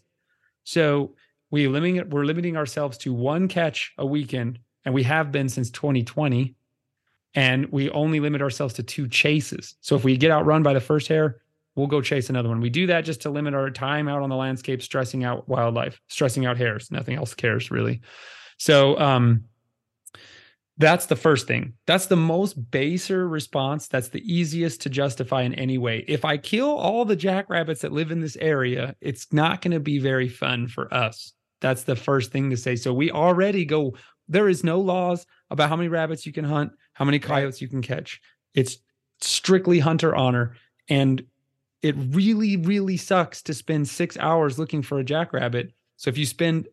[0.64, 1.16] So
[1.54, 5.70] we limiting we're limiting ourselves to one catch a weekend, and we have been since
[5.70, 6.56] 2020.
[7.36, 9.76] And we only limit ourselves to two chases.
[9.82, 11.42] So if we get outrun by the first hare,
[11.76, 12.60] we'll go chase another one.
[12.60, 16.02] We do that just to limit our time out on the landscape, stressing out wildlife,
[16.08, 16.90] stressing out hares.
[16.90, 18.02] Nothing else cares really.
[18.58, 19.44] So um,
[20.78, 21.74] that's the first thing.
[21.86, 23.88] That's the most baser response.
[23.88, 26.04] That's the easiest to justify in any way.
[26.08, 29.80] If I kill all the jackrabbits that live in this area, it's not going to
[29.80, 31.34] be very fun for us.
[31.64, 32.76] That's the first thing to say.
[32.76, 33.96] So we already go,
[34.28, 37.70] there is no laws about how many rabbits you can hunt, how many coyotes you
[37.70, 38.20] can catch.
[38.54, 38.80] It's
[39.22, 40.58] strictly hunter honor.
[40.90, 41.26] And
[41.82, 45.72] it really, really sucks to spend six hours looking for a jackrabbit.
[45.96, 46.68] So if you spend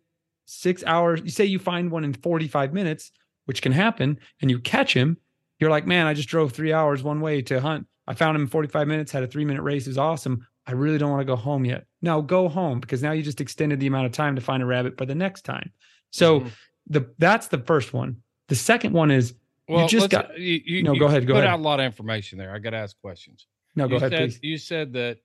[0.46, 3.12] six hours, you say you find one in 45 minutes,
[3.44, 5.16] which can happen, and you catch him,
[5.60, 7.86] you're like, man, I just drove three hours one way to hunt.
[8.08, 9.86] I found him in 45 minutes, had a three minute race.
[9.86, 10.44] It was awesome.
[10.70, 11.86] I really don't want to go home yet.
[12.00, 14.66] No, go home because now you just extended the amount of time to find a
[14.66, 15.72] rabbit for the next time.
[16.12, 16.48] So mm-hmm.
[16.86, 18.18] the that's the first one.
[18.46, 19.34] The second one is
[19.68, 20.92] well, you just got you, you, no.
[20.92, 21.26] You go ahead.
[21.26, 21.54] Go put ahead.
[21.54, 22.54] out a lot of information there.
[22.54, 23.48] I got to ask questions.
[23.74, 24.38] No, go you ahead, said, please.
[24.42, 25.18] You said that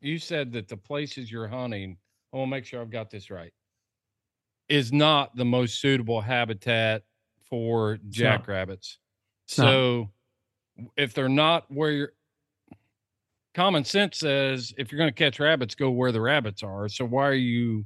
[0.00, 1.96] you said that the places you're hunting,
[2.32, 3.52] I want to make sure I've got this right,
[4.68, 7.02] is not the most suitable habitat
[7.50, 8.98] for jackrabbits.
[9.46, 10.10] So
[10.96, 12.12] if they're not where you're
[13.58, 16.88] common sense says if you're going to catch rabbits, go where the rabbits are.
[16.88, 17.84] So why are you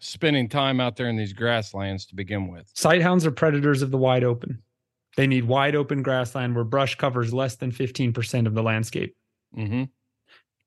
[0.00, 2.74] spending time out there in these grasslands to begin with?
[2.74, 4.60] Sighthounds are predators of the wide open.
[5.16, 9.14] They need wide open grassland where brush covers less than 15% of the landscape.
[9.56, 9.84] Mm-hmm.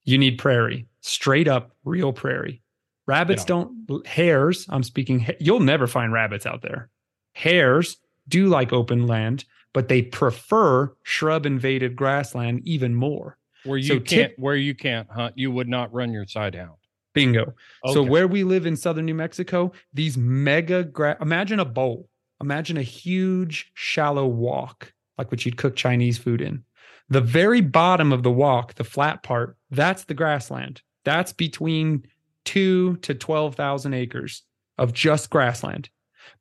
[0.06, 2.62] You need prairie, straight up real prairie.
[3.06, 3.48] Rabbits yeah.
[3.48, 6.90] don't, hares, I'm speaking, you'll never find rabbits out there.
[7.34, 7.98] Hares
[8.30, 9.44] do like open land,
[9.74, 13.36] but they prefer shrub invaded grassland even more.
[13.66, 16.76] Where you so can't, where you can't hunt, you would not run your sighthound.
[17.14, 17.54] Bingo.
[17.86, 17.94] Okay.
[17.94, 22.10] So where we live in southern New Mexico, these mega gra- imagine a bowl
[22.42, 26.64] imagine a huge shallow wok like what you'd cook Chinese food in.
[27.10, 30.82] The very bottom of the wok, the flat part, that's the grassland.
[31.04, 32.06] That's between
[32.46, 34.44] two to 12,000 acres
[34.78, 35.90] of just grassland.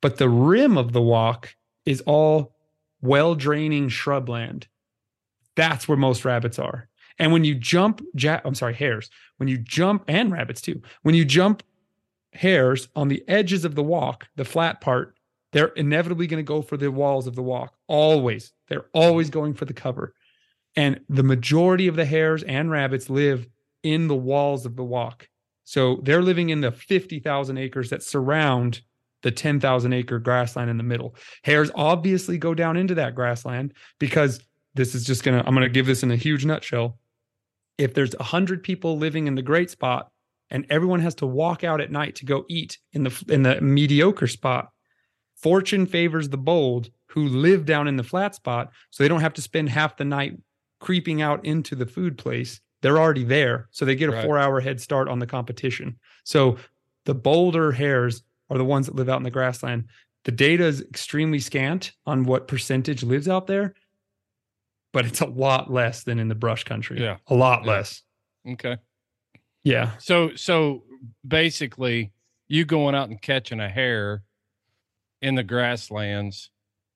[0.01, 1.55] But the rim of the wok
[1.85, 2.55] is all
[3.01, 4.65] well draining shrubland.
[5.55, 6.87] That's where most rabbits are.
[7.19, 11.15] And when you jump, ja- I'm sorry, hares, when you jump, and rabbits too, when
[11.15, 11.63] you jump
[12.33, 15.15] hares on the edges of the wok, the flat part,
[15.51, 17.75] they're inevitably going to go for the walls of the wok.
[17.87, 18.53] Always.
[18.67, 20.13] They're always going for the cover.
[20.75, 23.47] And the majority of the hares and rabbits live
[23.83, 25.27] in the walls of the wok.
[25.63, 28.81] So they're living in the 50,000 acres that surround
[29.21, 31.15] the 10,000 acre grassland in the middle.
[31.43, 34.41] Hares obviously go down into that grassland because
[34.75, 36.97] this is just going to, I'm going to give this in a huge nutshell.
[37.79, 40.11] If there's 100 people living in the great spot
[40.51, 43.61] and everyone has to walk out at night to go eat in the in the
[43.61, 44.69] mediocre spot,
[45.35, 49.33] fortune favors the bold who live down in the flat spot so they don't have
[49.33, 50.37] to spend half the night
[50.79, 52.59] creeping out into the food place.
[52.81, 53.67] They're already there.
[53.71, 54.27] So they get a Right.
[54.27, 55.97] 4-hour head start on the competition.
[56.23, 56.57] So
[57.05, 59.85] the bolder hares are the ones that live out in the grassland.
[60.25, 63.73] The data is extremely scant on what percentage lives out there,
[64.91, 66.99] but it's a lot less than in the brush country.
[67.01, 67.17] Yeah.
[67.27, 67.71] A lot Yeah.
[67.71, 68.03] less.
[68.47, 68.77] Okay.
[69.63, 69.91] Yeah.
[69.99, 70.83] So so
[71.27, 72.11] basically,
[72.47, 74.23] you going out and catching a hare
[75.21, 76.49] in the grasslands,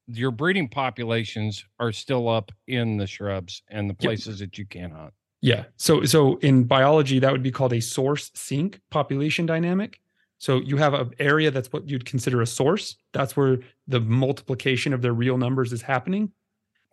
[0.08, 4.92] your breeding populations are still up in the shrubs and the places that you can
[4.92, 5.14] hunt.
[5.42, 5.66] Yeah.
[5.78, 10.00] So so in biology, that would be called a source sink population dynamic.
[10.40, 12.98] So you have an area that's what you'd consider a source.
[13.14, 16.32] That's where the multiplication of their real numbers is happening.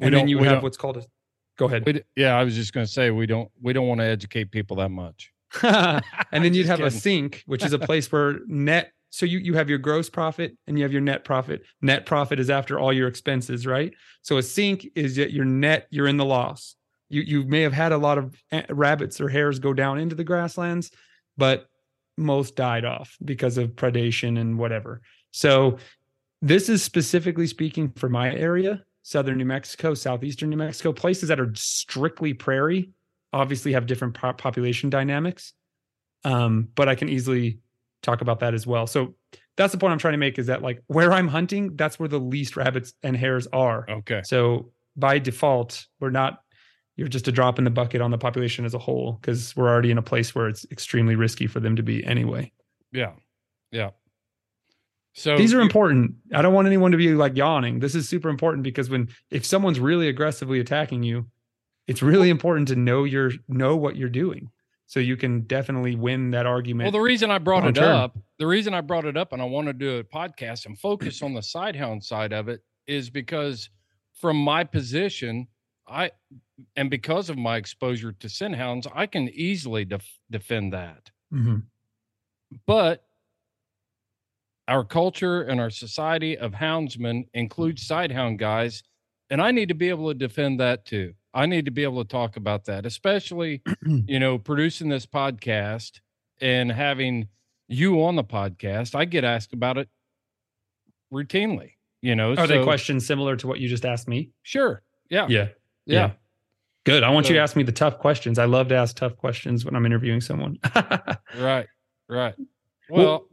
[0.00, 1.04] And then you have what's called a
[1.60, 2.04] go ahead.
[2.16, 4.76] Yeah, I was just going to say we don't we don't want to educate people
[4.78, 5.32] that much.
[5.62, 8.92] and then you'd have a sink, which is a place where net.
[9.10, 11.62] So you you have your gross profit and you have your net profit.
[11.82, 13.92] Net profit is after all your expenses, right?
[14.22, 15.86] So a sink is that your net.
[15.90, 16.76] You're in the loss.
[17.08, 20.14] You you may have had a lot of eh, rabbits or hares go down into
[20.14, 20.90] the grasslands,
[21.36, 21.68] but
[22.16, 25.00] most died off because of predation and whatever.
[25.32, 25.78] So
[26.42, 31.40] this is specifically speaking for my area, southern New Mexico, southeastern New Mexico, places that
[31.40, 32.90] are strictly prairie
[33.32, 35.52] obviously have different po- population dynamics.
[36.24, 37.60] Um, but I can easily
[38.02, 38.86] talk about that as well.
[38.86, 39.14] So
[39.56, 42.08] that's the point I'm trying to make is that like where I'm hunting, that's where
[42.08, 43.86] the least rabbits and hares are.
[43.88, 44.22] Okay.
[44.24, 46.40] So by default, we're not
[46.96, 49.68] you're just a drop in the bucket on the population as a whole because we're
[49.68, 52.52] already in a place where it's extremely risky for them to be anyway.
[52.92, 53.12] Yeah.
[53.70, 53.90] Yeah.
[55.12, 56.14] So These are important.
[56.32, 57.80] I don't want anyone to be like yawning.
[57.80, 61.26] This is super important because when if someone's really aggressively attacking you,
[61.86, 64.50] it's really important to know your know what you're doing.
[64.86, 66.86] So you can definitely win that argument.
[66.86, 67.96] Well, the reason I brought it term.
[67.96, 70.78] up, the reason I brought it up and I want to do a podcast and
[70.78, 73.70] focus on the sighthound side of it is because
[74.14, 75.46] from my position,
[75.88, 76.10] I
[76.76, 81.10] and because of my exposure to scent hounds, I can easily def- defend that.
[81.32, 81.64] Mhm.
[82.66, 83.04] But
[84.70, 88.82] our culture and our society of houndsmen includes sighthound guys,
[89.28, 91.12] and I need to be able to defend that too.
[91.34, 96.00] I need to be able to talk about that, especially, you know, producing this podcast
[96.40, 97.28] and having
[97.68, 98.94] you on the podcast.
[98.94, 99.88] I get asked about it
[101.12, 102.34] routinely, you know.
[102.34, 104.30] Are they questions similar to what you just asked me?
[104.42, 104.82] Sure.
[105.08, 105.26] Yeah.
[105.28, 105.48] Yeah.
[105.86, 106.12] Yeah.
[106.84, 107.02] Good.
[107.02, 108.38] I want you to ask me the tough questions.
[108.38, 110.58] I love to ask tough questions when I'm interviewing someone.
[111.38, 111.66] Right.
[112.08, 112.34] Right.
[112.88, 113.26] Well, Well,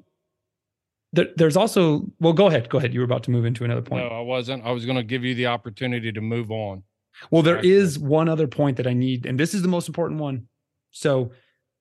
[1.13, 2.69] there, there's also, well, go ahead.
[2.69, 2.93] Go ahead.
[2.93, 4.03] You were about to move into another point.
[4.03, 4.65] no, I wasn't.
[4.65, 6.83] I was going to give you the opportunity to move on.
[7.31, 10.19] Well, there is one other point that I need, and this is the most important
[10.19, 10.47] one.
[10.91, 11.31] So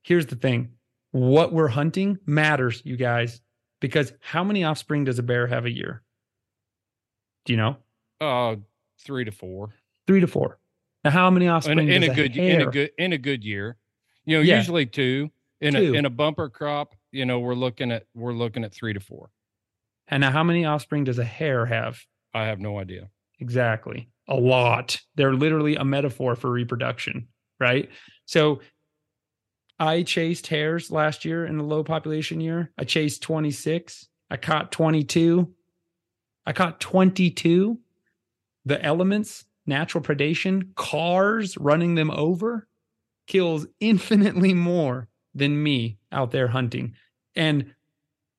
[0.03, 0.70] here's the thing
[1.11, 3.41] what we're hunting matters, you guys,
[3.81, 6.03] because how many offspring does a bear have a year?
[7.45, 7.77] Do you know?
[8.20, 8.57] Uh,
[8.99, 9.74] three to four.
[10.07, 10.59] Three to four.
[11.05, 13.45] Now, how many in, offspring in does a good in a good in a good
[13.45, 13.77] year
[14.24, 14.57] you know Yeah.
[14.57, 15.95] usually two in Two.
[15.95, 19.00] a in a bumper crop you know we're looking at we're looking at three to
[19.00, 19.30] four
[20.09, 22.00] And now, how many offspring does a hare have?
[22.34, 24.09] i have no idea Exactly.
[24.28, 25.00] A lot.
[25.14, 27.28] They're literally a metaphor for reproduction,
[27.61, 27.90] right?
[28.24, 28.61] So
[29.78, 32.72] I chased hares last year in the low population year.
[32.78, 34.09] I chased 26.
[34.30, 35.52] I caught 22.
[36.46, 37.78] I caught 22.
[38.64, 42.66] The elements, natural predation, cars running them over
[43.26, 46.95] kills infinitely more than me out there hunting.
[47.37, 47.74] And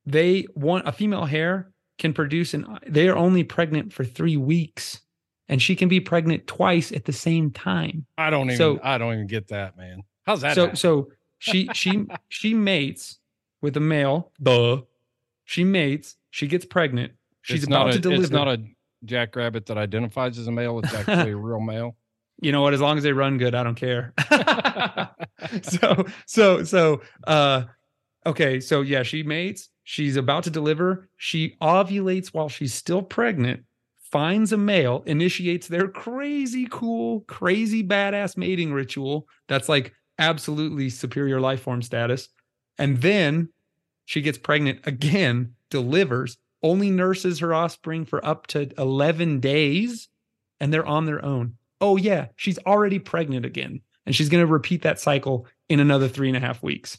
[0.05, 5.01] they want a female hare can produce an they are only pregnant for three weeks
[5.49, 8.05] and she can be pregnant twice at the same time.
[8.17, 10.01] I don't even So- i don't even get that man.
[10.25, 10.75] How's that so happen?
[10.75, 13.19] so she she she mates
[13.61, 14.31] with a male.
[14.41, 14.81] Duh.
[15.45, 18.21] She mates she gets pregnant she's it's about not to deliver.
[18.23, 18.61] it's not a
[19.05, 21.95] jackrabbit that identifies as a male it's actually a real male.
[22.41, 24.13] You know what as long as they run good i don't care
[25.61, 27.63] so so so uh
[28.25, 33.63] okay so yeah she mates she's about to deliver she ovulates while she's still pregnant
[34.11, 41.39] finds a male initiates their crazy cool crazy badass mating ritual that's like absolutely superior
[41.39, 42.29] life form status
[42.79, 43.49] and then
[44.05, 50.09] she gets pregnant again delivers only nurses her offspring for up to 11 days
[50.59, 51.53] and they're on their own.
[51.79, 56.07] Oh yeah she's already pregnant again and she's going to repeat that cycle in another
[56.09, 56.97] three and a half weeks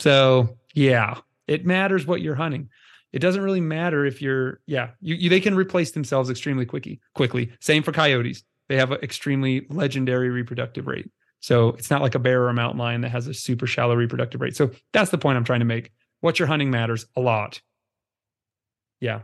[0.00, 1.18] So yeah,
[1.48, 2.70] it matters what you're hunting.
[3.12, 7.00] It doesn't really matter if you're yeah, you, you they can replace themselves extremely quickly.
[7.14, 7.52] Quickly.
[7.60, 8.44] Same for coyotes.
[8.68, 11.10] They have an extremely legendary reproductive rate.
[11.40, 13.94] So it's not like a bear or a mountain lion that has a super shallow
[13.94, 14.56] reproductive rate.
[14.56, 15.92] So that's the point I'm trying to make.
[16.20, 17.60] What you're hunting matters a lot.
[19.00, 19.20] Yeah.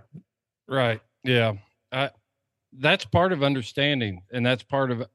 [0.68, 1.01] Right.
[1.25, 1.55] Yeah.
[1.91, 2.11] I,
[2.73, 5.07] that's part of understanding, and that's part of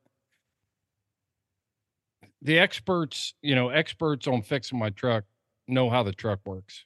[2.42, 3.34] the experts.
[3.42, 5.24] You know, experts on fixing my truck
[5.68, 6.86] know how the truck works.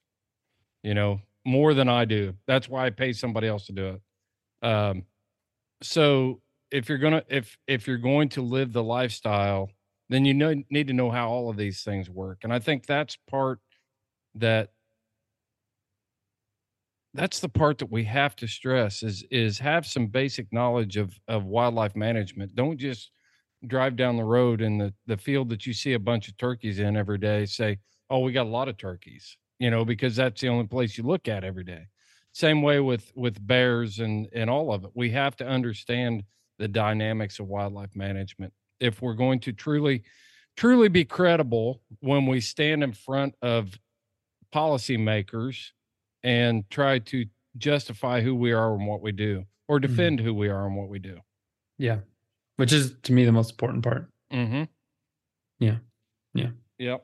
[0.83, 2.33] You know more than I do.
[2.47, 4.67] That's why I pay somebody else to do it.
[4.67, 5.05] Um,
[5.81, 6.41] so
[6.71, 9.69] if you're gonna if if you're going to live the lifestyle,
[10.09, 12.85] then you know need to know how all of these things work, and I think
[12.85, 13.59] that's part
[14.35, 14.69] that
[17.13, 21.13] that's the part that we have to stress is is have some basic knowledge of
[21.27, 23.11] of wildlife management don't just
[23.67, 26.79] drive down the road in the the field that you see a bunch of turkeys
[26.79, 27.77] in every day say
[28.09, 31.03] oh we got a lot of turkeys you know because that's the only place you
[31.03, 31.85] look at every day
[32.31, 36.23] same way with with bears and and all of it we have to understand
[36.57, 40.03] the dynamics of wildlife management if we're going to truly
[40.57, 43.77] truly be credible when we stand in front of
[44.53, 45.69] policymakers
[46.23, 47.25] and try to
[47.57, 49.87] justify who we are and what we do or Mm-hmm.
[49.87, 51.17] defend who we are and what we do.
[51.77, 51.99] Yeah.
[52.61, 54.07] Which is to me the most important part.
[54.31, 54.65] Mm-hmm.
[55.57, 55.77] Yeah.
[56.35, 56.49] Yeah.
[56.77, 57.03] Yep.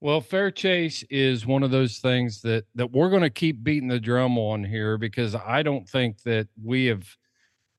[0.00, 3.88] Well, fair chase is one of those things that that we're going to keep beating
[3.88, 7.06] the drum on here because I don't think that we have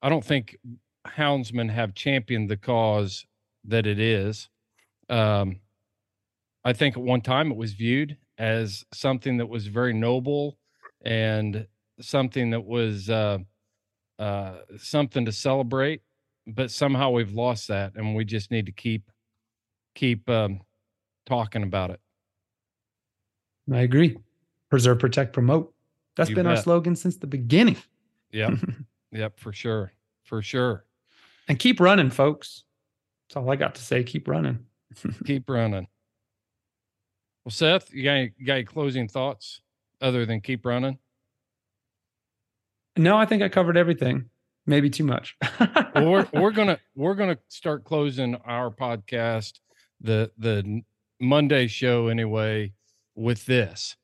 [0.03, 0.55] I don't think
[1.07, 3.25] houndsmen have championed the cause
[3.65, 4.47] that it is.
[5.09, 5.61] Um
[6.63, 10.59] I think at one time it was viewed as something that was very noble
[11.03, 11.65] and
[12.01, 13.39] something that was uh
[14.19, 16.03] uh something to celebrate,
[16.47, 19.09] but somehow we've lost that and we just need to keep
[19.95, 20.61] keep um
[21.25, 21.99] talking about it.
[23.71, 24.17] I agree.
[24.69, 25.73] Preserve, protect, promote.
[26.15, 27.77] That's You been our slogan since the beginning.
[28.31, 28.53] Yep.
[29.11, 29.93] yep, for sure.
[30.23, 30.85] For sure.
[31.47, 32.63] And keep running, folks.
[33.27, 34.03] That's all I got to say.
[34.03, 34.65] Keep running.
[35.25, 35.87] Keep running.
[37.43, 39.61] Well, Seth, you got any, you got any closing thoughts
[40.01, 40.97] other than keep running?
[42.95, 44.29] No, I think I covered everything.
[44.65, 45.35] Maybe too much.
[45.95, 49.59] well, we're we're gonna we're gonna start closing our podcast,
[49.99, 50.83] the the
[51.19, 52.73] Monday show anyway,
[53.15, 53.95] with this.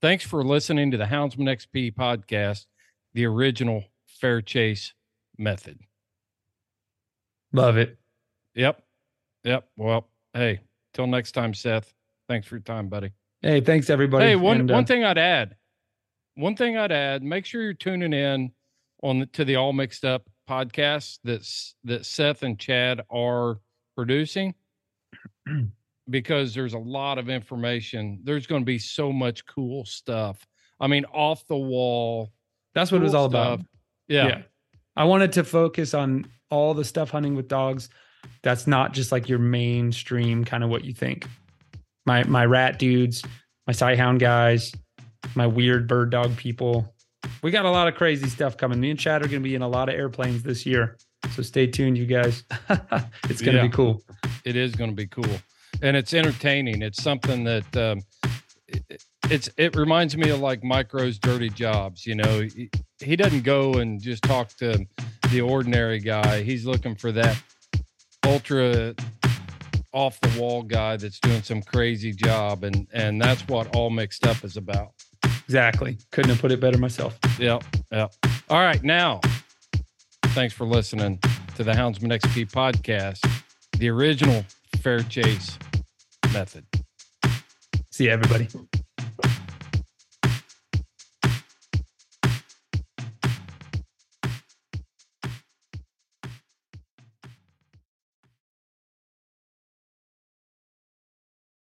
[0.00, 2.66] Thanks for listening to the Houndsman XP podcast,
[3.14, 4.92] the original fair chase
[5.38, 5.78] method.
[7.52, 7.98] Love it.
[8.54, 8.82] Yep.
[9.44, 9.68] Yep.
[9.76, 10.60] Well, hey,
[10.92, 11.94] till next time, Seth.
[12.28, 13.10] Thanks for your time, buddy.
[13.42, 14.26] Hey, thanks everybody.
[14.26, 15.56] Hey, one And, uh, one thing I'd add.
[16.34, 17.22] One thing I'd add.
[17.22, 18.52] Make sure you're tuning in
[19.04, 23.60] on the, to the All Mixed Up podcast that's that Seth and Chad are
[23.94, 24.54] producing,
[26.10, 28.18] because there's a lot of information.
[28.24, 30.44] There's going to be so much cool stuff.
[30.80, 32.32] I mean, off the wall.
[32.74, 33.58] That's what it was cool all about.
[33.60, 33.68] stuff.
[34.08, 34.42] Yeah.
[34.96, 37.88] I wanted to focus on all the stuff hunting with dogs.
[38.42, 41.26] That's not just like your mainstream kind of what you think.
[42.06, 43.22] My my rat dudes,
[43.66, 44.72] my sighthound guys,
[45.34, 46.93] my weird bird dog people.
[47.42, 48.80] We got a lot of crazy stuff coming.
[48.80, 50.96] Me and Chad are going to be in a lot of airplanes this year.
[51.34, 52.44] So stay tuned, you guys.
[53.28, 53.62] it's going to Yeah.
[53.62, 54.02] be cool.
[54.44, 55.24] it is going to be cool
[55.82, 58.00] and it's entertaining it's something that um,
[58.68, 62.70] it, it's it reminds me of like Mike Rowe's dirty jobs you know he,
[63.00, 64.86] he doesn't go and just talk to
[65.30, 67.36] the ordinary guy he's looking for that
[68.24, 68.94] ultra
[69.92, 74.26] off the wall guy that's doing some crazy job and and that's what all mixed
[74.26, 74.90] up is about
[75.46, 75.98] Exactly.
[76.10, 77.18] Couldn't have put it better myself.
[77.38, 77.64] Yep.
[77.92, 78.14] Yep.
[78.48, 78.82] All right.
[78.82, 79.20] Now,
[80.26, 81.18] thanks for listening
[81.56, 83.20] to the Houndsman XP podcast,
[83.78, 84.44] the original
[84.80, 85.58] fair chase
[86.32, 86.64] method.
[87.90, 88.48] See you, everybody.